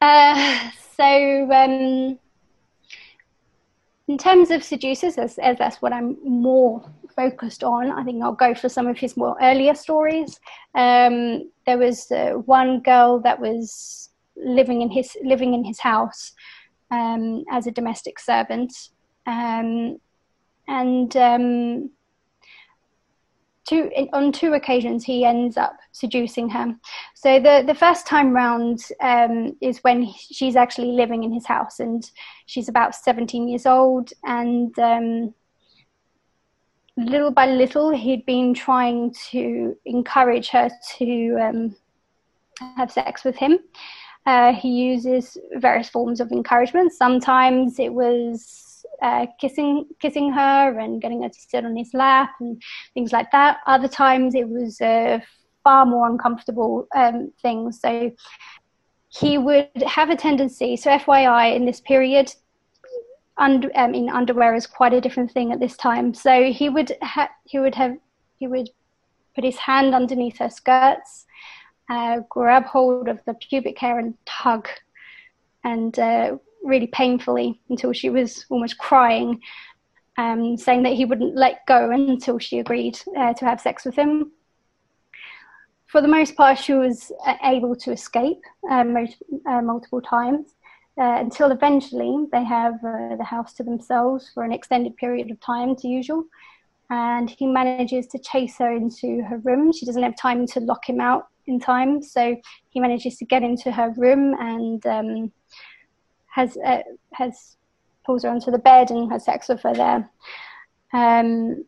Uh, 0.00 0.70
so, 0.96 1.50
um, 1.50 2.16
in 4.06 4.16
terms 4.16 4.52
of 4.52 4.62
seducers, 4.62 5.18
as, 5.18 5.38
as 5.38 5.58
that's 5.58 5.82
what 5.82 5.92
I'm 5.92 6.16
more 6.22 6.88
focused 7.16 7.64
on, 7.64 7.90
I 7.90 8.04
think 8.04 8.22
I'll 8.22 8.32
go 8.32 8.54
for 8.54 8.68
some 8.68 8.86
of 8.86 8.96
his 8.96 9.16
more 9.16 9.36
earlier 9.42 9.74
stories. 9.74 10.38
Um, 10.76 11.50
there 11.66 11.78
was 11.78 12.08
uh, 12.12 12.34
one 12.46 12.78
girl 12.80 13.18
that 13.22 13.40
was 13.40 14.10
living 14.36 14.82
in 14.82 14.90
his 14.90 15.16
living 15.24 15.52
in 15.52 15.64
his 15.64 15.80
house 15.80 16.32
um, 16.92 17.44
as 17.50 17.66
a 17.66 17.72
domestic 17.72 18.20
servant, 18.20 18.72
um, 19.26 19.98
and 20.68 21.16
um, 21.16 21.90
two 23.68 23.90
on 24.12 24.32
two 24.32 24.54
occasions 24.54 25.04
he 25.04 25.24
ends 25.24 25.56
up 25.56 25.76
seducing 25.92 26.48
her. 26.50 26.74
So 27.14 27.40
the 27.40 27.64
the 27.66 27.74
first 27.74 28.06
time 28.06 28.32
round 28.32 28.80
um, 29.00 29.56
is 29.60 29.78
when 29.78 30.06
she's 30.06 30.56
actually 30.56 30.92
living 30.92 31.24
in 31.24 31.32
his 31.32 31.46
house, 31.46 31.80
and 31.80 32.08
she's 32.46 32.68
about 32.68 32.94
seventeen 32.94 33.48
years 33.48 33.66
old, 33.66 34.12
and 34.24 34.78
um, 34.78 35.34
little 36.96 37.30
by 37.30 37.46
little 37.46 37.90
he'd 37.90 38.26
been 38.26 38.54
trying 38.54 39.14
to 39.30 39.76
encourage 39.84 40.48
her 40.48 40.70
to 40.98 41.36
um, 41.40 41.76
have 42.76 42.90
sex 42.90 43.24
with 43.24 43.36
him. 43.36 43.58
Uh, 44.26 44.52
he 44.52 44.68
uses 44.68 45.38
various 45.54 45.88
forms 45.88 46.20
of 46.20 46.32
encouragement. 46.32 46.92
Sometimes 46.92 47.78
it 47.78 47.92
was 47.92 48.67
uh, 49.02 49.26
kissing 49.40 49.86
kissing 50.00 50.32
her 50.32 50.78
and 50.78 51.00
getting 51.00 51.22
her 51.22 51.28
to 51.28 51.40
sit 51.40 51.64
on 51.64 51.76
his 51.76 51.90
lap 51.94 52.30
and 52.40 52.60
things 52.94 53.12
like 53.12 53.30
that. 53.32 53.58
Other 53.66 53.88
times 53.88 54.34
it 54.34 54.48
was 54.48 54.80
uh, 54.80 55.20
far 55.64 55.86
more 55.86 56.08
uncomfortable 56.08 56.86
um, 56.94 57.32
things. 57.42 57.80
So 57.80 58.12
he 59.08 59.38
would 59.38 59.70
have 59.86 60.10
a 60.10 60.16
tendency. 60.16 60.76
So 60.76 60.90
FYI, 60.90 61.54
in 61.54 61.64
this 61.64 61.80
period, 61.80 62.34
under, 63.36 63.70
um, 63.76 63.94
in 63.94 64.08
underwear 64.08 64.54
is 64.54 64.66
quite 64.66 64.92
a 64.92 65.00
different 65.00 65.30
thing 65.30 65.52
at 65.52 65.60
this 65.60 65.76
time. 65.76 66.12
So 66.12 66.52
he 66.52 66.68
would 66.68 66.92
ha- 67.02 67.30
he 67.44 67.58
would 67.58 67.74
have 67.74 67.96
he 68.36 68.46
would 68.46 68.70
put 69.34 69.44
his 69.44 69.56
hand 69.56 69.94
underneath 69.94 70.38
her 70.38 70.50
skirts, 70.50 71.26
uh, 71.88 72.20
grab 72.28 72.64
hold 72.64 73.08
of 73.08 73.20
the 73.24 73.34
pubic 73.34 73.78
hair 73.78 73.98
and 73.98 74.14
tug, 74.26 74.68
and 75.64 75.98
uh, 75.98 76.36
really 76.64 76.88
painfully 76.88 77.60
until 77.68 77.92
she 77.92 78.10
was 78.10 78.44
almost 78.50 78.78
crying, 78.78 79.40
um, 80.16 80.56
saying 80.56 80.82
that 80.82 80.94
he 80.94 81.04
wouldn't 81.04 81.36
let 81.36 81.66
go 81.66 81.90
until 81.90 82.38
she 82.38 82.58
agreed 82.58 82.98
uh, 83.16 83.32
to 83.34 83.44
have 83.44 83.60
sex 83.60 83.84
with 83.84 83.94
him. 83.94 84.32
For 85.86 86.02
the 86.02 86.08
most 86.08 86.36
part, 86.36 86.58
she 86.58 86.74
was 86.74 87.10
uh, 87.26 87.36
able 87.44 87.74
to 87.76 87.92
escape 87.92 88.42
uh, 88.70 88.84
uh, 89.48 89.62
multiple 89.62 90.02
times 90.02 90.54
uh, 91.00 91.16
until 91.18 91.50
eventually 91.50 92.26
they 92.30 92.44
have 92.44 92.74
the 92.82 93.24
house 93.24 93.54
to 93.54 93.62
themselves 93.62 94.30
for 94.34 94.44
an 94.44 94.52
extended 94.52 94.96
period 94.96 95.30
of 95.30 95.40
time, 95.40 95.74
to 95.76 95.88
usual. 95.88 96.24
And 96.90 97.30
he 97.30 97.46
manages 97.46 98.06
to 98.08 98.18
chase 98.18 98.56
her 98.58 98.72
into 98.72 99.22
her 99.22 99.38
room. 99.38 99.72
She 99.72 99.86
doesn't 99.86 100.02
have 100.02 100.16
time 100.16 100.46
to 100.48 100.60
lock 100.60 100.88
him 100.88 101.00
out 101.00 101.28
in 101.46 101.58
time, 101.58 102.02
so 102.02 102.36
he 102.68 102.80
manages 102.80 103.16
to 103.18 103.24
get 103.24 103.42
into 103.42 103.72
her 103.72 103.94
room 103.96 104.34
and 104.38 104.84
um, 104.86 105.32
has 106.28 106.56
uh, 106.64 106.82
has 107.12 107.56
pulls 108.04 108.22
her 108.22 108.30
onto 108.30 108.50
the 108.50 108.58
bed 108.58 108.90
and 108.90 109.10
has 109.10 109.24
sex 109.24 109.48
with 109.48 109.62
her 109.62 109.74
there. 109.74 110.10
Um, 110.92 111.64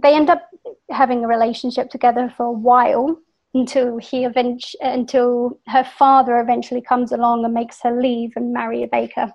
they 0.00 0.14
end 0.14 0.30
up 0.30 0.48
having 0.90 1.24
a 1.24 1.28
relationship 1.28 1.90
together 1.90 2.32
for 2.36 2.46
a 2.46 2.52
while 2.52 3.18
until 3.54 3.98
he 3.98 4.24
eventually 4.24 4.80
until 4.82 5.58
her 5.68 5.84
father 5.84 6.40
eventually 6.40 6.80
comes 6.80 7.12
along 7.12 7.44
and 7.44 7.54
makes 7.54 7.80
her 7.82 8.00
leave 8.00 8.32
and 8.36 8.52
marry 8.52 8.82
a 8.82 8.88
baker. 8.88 9.32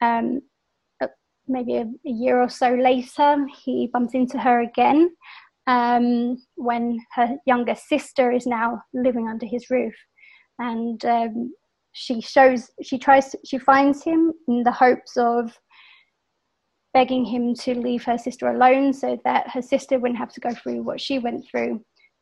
Um, 0.00 0.42
maybe 1.46 1.76
a, 1.76 1.82
a, 1.82 2.10
year 2.10 2.40
or 2.40 2.48
so 2.48 2.74
later, 2.74 3.46
he 3.64 3.88
bumps 3.92 4.14
into 4.14 4.38
her 4.38 4.60
again 4.60 5.10
um, 5.66 6.38
when 6.56 7.00
her 7.12 7.36
younger 7.46 7.74
sister 7.74 8.30
is 8.30 8.46
now 8.46 8.82
living 8.94 9.28
under 9.28 9.46
his 9.46 9.70
roof, 9.70 9.94
and 10.58 11.04
um, 11.04 11.52
she 11.92 12.20
shows 12.20 12.70
she 12.82 12.98
tries 12.98 13.34
she 13.44 13.58
finds 13.58 14.02
him 14.02 14.32
in 14.48 14.62
the 14.62 14.72
hopes 14.72 15.16
of 15.16 15.56
begging 16.92 17.24
him 17.24 17.54
to 17.54 17.74
leave 17.74 18.04
her 18.04 18.18
sister 18.18 18.48
alone 18.48 18.92
so 18.92 19.18
that 19.24 19.48
her 19.48 19.62
sister 19.62 19.98
wouldn't 19.98 20.18
have 20.18 20.32
to 20.32 20.40
go 20.40 20.50
through 20.50 20.82
what 20.82 21.00
she 21.00 21.18
went 21.18 21.44
through 21.48 21.80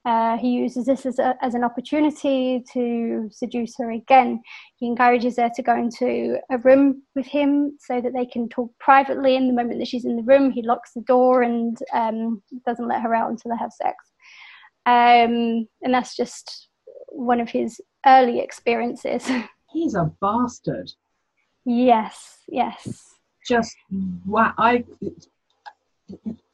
uh, 0.09 0.39
he 0.39 0.49
uses 0.49 0.87
this 0.87 1.05
as, 1.05 1.19
a, 1.19 1.35
as 1.43 1.55
an 1.55 1.65
opportunity 1.65 2.65
to 2.73 3.29
seduce 3.31 3.77
her 3.77 3.91
again. 3.91 4.41
He 4.77 4.87
encourages 4.87 5.37
her 5.37 5.51
to 5.55 5.63
go 5.63 5.77
into 5.77 6.39
a 6.51 6.59
room 6.59 7.03
with 7.15 7.27
him 7.27 7.77
so 7.79 8.01
that 8.01 8.15
they 8.15 8.25
can 8.25 8.49
talk 8.49 8.71
privately. 8.79 9.37
In 9.37 9.49
the 9.49 9.53
moment 9.53 9.81
that 9.81 9.89
she's 9.89 10.07
in 10.07 10.17
the 10.17 10.23
room, 10.23 10.51
he 10.51 10.63
locks 10.63 10.93
the 10.95 11.03
door 11.03 11.43
and 11.43 11.77
um, 11.93 12.43
doesn't 12.65 12.89
let 12.89 13.03
her 13.03 13.15
out 13.15 13.31
until 13.31 13.51
they 13.51 13.59
have 13.59 13.73
sex. 13.73 13.97
Um, 14.87 15.69
and 15.83 15.93
that's 15.93 16.17
just 16.17 16.69
one 17.09 17.41
of 17.41 17.51
his 17.51 17.81
early 18.07 18.41
experiences. 18.41 19.29
he's 19.71 19.95
a 19.95 20.11
bastard. 20.21 20.91
Yes, 21.65 22.39
yes. 22.49 23.05
Just 23.47 23.77
wow. 24.27 24.53
I, 24.59 24.85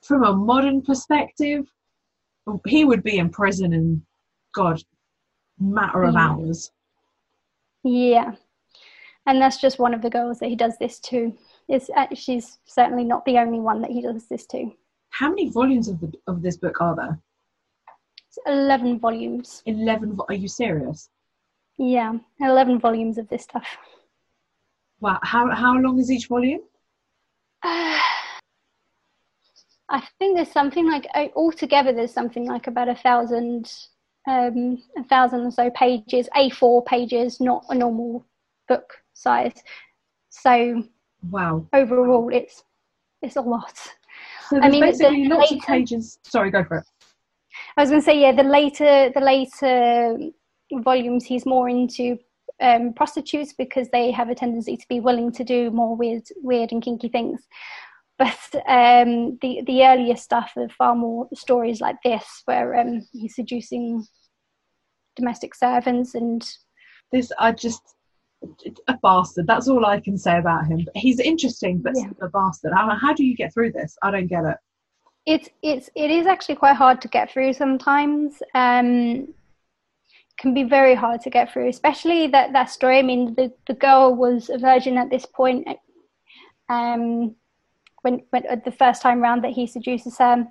from 0.02 0.24
a 0.24 0.32
modern 0.32 0.82
perspective, 0.82 1.66
he 2.66 2.84
would 2.84 3.02
be 3.02 3.18
in 3.18 3.30
prison 3.30 3.72
in 3.72 4.04
God, 4.54 4.82
matter 5.58 6.04
of 6.04 6.14
yeah. 6.14 6.28
hours. 6.28 6.72
Yeah, 7.84 8.32
and 9.26 9.40
that's 9.40 9.60
just 9.60 9.78
one 9.78 9.94
of 9.94 10.02
the 10.02 10.10
girls 10.10 10.38
that 10.38 10.48
he 10.48 10.56
does 10.56 10.76
this 10.78 10.98
to. 11.00 11.36
Is 11.68 11.90
uh, 11.96 12.06
she's 12.14 12.58
certainly 12.66 13.04
not 13.04 13.24
the 13.24 13.38
only 13.38 13.60
one 13.60 13.80
that 13.82 13.90
he 13.90 14.02
does 14.02 14.26
this 14.28 14.46
to. 14.46 14.70
How 15.10 15.28
many 15.28 15.50
volumes 15.50 15.88
of 15.88 16.00
the 16.00 16.12
of 16.26 16.42
this 16.42 16.56
book 16.56 16.80
are 16.80 16.96
there? 16.96 17.18
It's 18.28 18.38
Eleven 18.46 18.98
volumes. 18.98 19.62
Eleven. 19.66 20.18
Are 20.28 20.34
you 20.34 20.48
serious? 20.48 21.08
Yeah, 21.78 22.14
11 22.40 22.78
volumes 22.78 23.18
of 23.18 23.28
this 23.28 23.42
stuff. 23.42 23.66
Wow. 25.00 25.18
How, 25.22 25.50
how 25.50 25.74
long 25.74 25.98
is 25.98 26.10
each 26.10 26.28
volume? 26.28 26.60
Uh, 27.62 27.98
I 29.90 30.02
think 30.18 30.36
there's 30.36 30.52
something 30.52 30.90
like, 30.90 31.06
uh, 31.14 31.28
altogether, 31.36 31.92
there's 31.92 32.12
something 32.12 32.46
like 32.46 32.66
about 32.66 32.88
a 32.88 32.94
thousand, 32.94 33.70
um, 34.26 34.82
a 34.96 35.04
thousand 35.04 35.40
or 35.40 35.50
so 35.50 35.70
pages, 35.70 36.28
A4 36.34 36.86
pages, 36.86 37.40
not 37.40 37.64
a 37.68 37.74
normal 37.74 38.24
book 38.66 38.94
size. 39.12 39.52
So, 40.30 40.82
wow. 41.30 41.66
Overall, 41.72 42.30
it's 42.32 42.64
it's 43.22 43.36
a 43.36 43.40
lot. 43.40 43.78
So 44.48 44.60
I 44.60 44.68
mean, 44.68 44.82
basically 44.82 45.26
lots 45.28 45.50
later, 45.50 45.62
of 45.62 45.66
pages. 45.66 46.18
Sorry, 46.24 46.50
go 46.50 46.64
for 46.64 46.78
it. 46.78 46.84
I 47.76 47.82
was 47.82 47.90
going 47.90 48.02
to 48.02 48.04
say, 48.04 48.20
yeah, 48.20 48.32
the 48.32 48.42
later 48.42 49.10
the 49.14 49.20
later 49.20 50.18
volumes 50.82 51.24
he's 51.24 51.46
more 51.46 51.68
into 51.68 52.18
um, 52.60 52.92
prostitutes 52.94 53.52
because 53.52 53.88
they 53.90 54.10
have 54.10 54.28
a 54.28 54.34
tendency 54.34 54.76
to 54.76 54.86
be 54.88 55.00
willing 55.00 55.32
to 55.32 55.44
do 55.44 55.70
more 55.70 55.96
weird, 55.96 56.22
weird 56.36 56.72
and 56.72 56.82
kinky 56.82 57.08
things. 57.08 57.40
But 58.16 58.38
um, 58.68 59.38
the 59.42 59.62
the 59.66 59.84
earlier 59.84 60.14
stuff 60.14 60.52
are 60.56 60.68
far 60.68 60.94
more 60.94 61.28
stories 61.34 61.80
like 61.80 61.96
this, 62.04 62.42
where 62.44 62.78
um, 62.78 63.04
he's 63.12 63.34
seducing 63.34 64.06
domestic 65.16 65.54
servants 65.54 66.14
and 66.14 66.48
this. 67.10 67.32
I 67.40 67.50
just 67.50 67.82
a 68.88 68.98
bastard. 69.02 69.46
That's 69.46 69.68
all 69.68 69.84
I 69.84 70.00
can 70.00 70.16
say 70.16 70.38
about 70.38 70.66
him. 70.66 70.86
He's 70.94 71.18
interesting, 71.18 71.78
but 71.78 71.94
yeah. 71.96 72.10
a 72.20 72.28
bastard. 72.28 72.72
How, 72.74 72.88
how 72.96 73.14
do 73.14 73.24
you 73.24 73.34
get 73.34 73.52
through 73.52 73.72
this? 73.72 73.96
I 74.02 74.10
don't 74.10 74.26
get 74.26 74.44
it. 74.44 74.56
It's 75.26 75.48
it's 75.62 75.90
it 75.96 76.10
is 76.10 76.26
actually 76.26 76.56
quite 76.56 76.76
hard 76.76 77.00
to 77.00 77.08
get 77.08 77.32
through 77.32 77.54
sometimes. 77.54 78.42
Um, 78.54 79.28
can 80.38 80.54
be 80.54 80.64
very 80.64 80.94
hard 80.94 81.20
to 81.22 81.30
get 81.30 81.52
through, 81.52 81.68
especially 81.68 82.26
that 82.28 82.52
that 82.52 82.70
story. 82.70 82.98
I 82.98 83.02
mean, 83.02 83.34
the 83.34 83.52
the 83.66 83.74
girl 83.74 84.14
was 84.14 84.50
a 84.50 84.58
virgin 84.58 84.98
at 84.98 85.10
this 85.10 85.26
point. 85.26 85.66
Um, 86.68 87.36
when 88.04 88.22
when 88.30 88.44
the 88.64 88.70
first 88.70 89.02
time 89.02 89.20
round 89.20 89.42
that 89.42 89.52
he 89.52 89.66
seduces 89.66 90.18
her. 90.18 90.46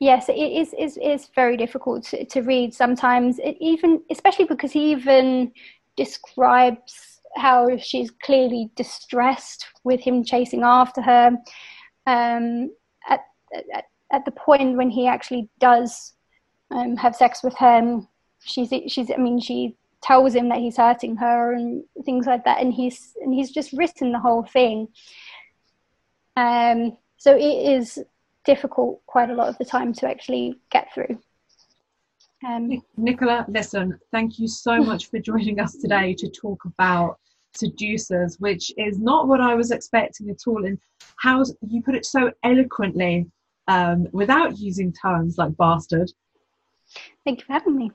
Yes, 0.00 0.28
it 0.28 0.34
is 0.34 0.74
is 0.76 0.96
is 0.96 1.28
very 1.34 1.56
difficult 1.56 2.04
to, 2.06 2.24
to 2.24 2.40
read 2.40 2.74
sometimes. 2.74 3.38
It 3.38 3.56
even, 3.60 4.02
especially 4.10 4.46
because 4.46 4.72
he 4.72 4.90
even 4.90 5.52
describes 5.96 7.20
how 7.36 7.76
she's 7.76 8.10
clearly 8.10 8.70
distressed 8.74 9.66
with 9.84 10.00
him 10.00 10.24
chasing 10.24 10.62
after 10.64 11.00
her. 11.02 11.36
Um, 12.06 12.72
at, 13.08 13.20
at 13.74 13.84
at 14.12 14.24
the 14.24 14.32
point 14.32 14.76
when 14.76 14.90
he 14.90 15.06
actually 15.06 15.48
does 15.60 16.14
um, 16.70 16.96
have 16.96 17.14
sex 17.14 17.42
with 17.42 17.54
her 17.58 18.00
she's 18.44 18.72
she's 18.88 19.10
I 19.10 19.16
mean 19.16 19.40
she 19.40 19.76
tells 20.02 20.34
him 20.34 20.48
that 20.48 20.58
he's 20.58 20.76
hurting 20.76 21.16
her 21.16 21.52
and 21.52 21.84
things 22.04 22.26
like 22.26 22.44
that, 22.44 22.60
and 22.60 22.72
he's 22.72 23.14
and 23.22 23.32
he's 23.32 23.50
just 23.50 23.72
written 23.72 24.12
the 24.12 24.18
whole 24.18 24.44
thing. 24.44 24.88
Um, 26.36 26.96
so 27.18 27.36
it 27.36 27.40
is 27.40 28.02
difficult 28.44 29.00
quite 29.06 29.30
a 29.30 29.34
lot 29.34 29.48
of 29.48 29.58
the 29.58 29.64
time 29.64 29.92
to 29.92 30.08
actually 30.08 30.58
get 30.70 30.92
through. 30.92 31.18
Um, 32.44 32.82
Nicola, 32.96 33.46
listen, 33.48 33.98
thank 34.10 34.38
you 34.38 34.48
so 34.48 34.76
much 34.82 35.08
for 35.10 35.20
joining 35.20 35.60
us 35.60 35.76
today 35.76 36.14
to 36.14 36.28
talk 36.28 36.64
about 36.64 37.18
seducers, 37.54 38.40
which 38.40 38.72
is 38.76 38.98
not 38.98 39.28
what 39.28 39.40
I 39.40 39.54
was 39.54 39.70
expecting 39.70 40.30
at 40.30 40.38
all. 40.46 40.64
And 40.64 40.78
how 41.16 41.44
you 41.68 41.82
put 41.82 41.94
it 41.94 42.04
so 42.04 42.32
eloquently 42.42 43.26
um, 43.68 44.08
without 44.12 44.58
using 44.58 44.92
terms 44.92 45.38
like 45.38 45.56
bastard. 45.56 46.10
Thank 47.24 47.40
you 47.40 47.46
for 47.46 47.52
having 47.52 47.76
me. 47.76 47.92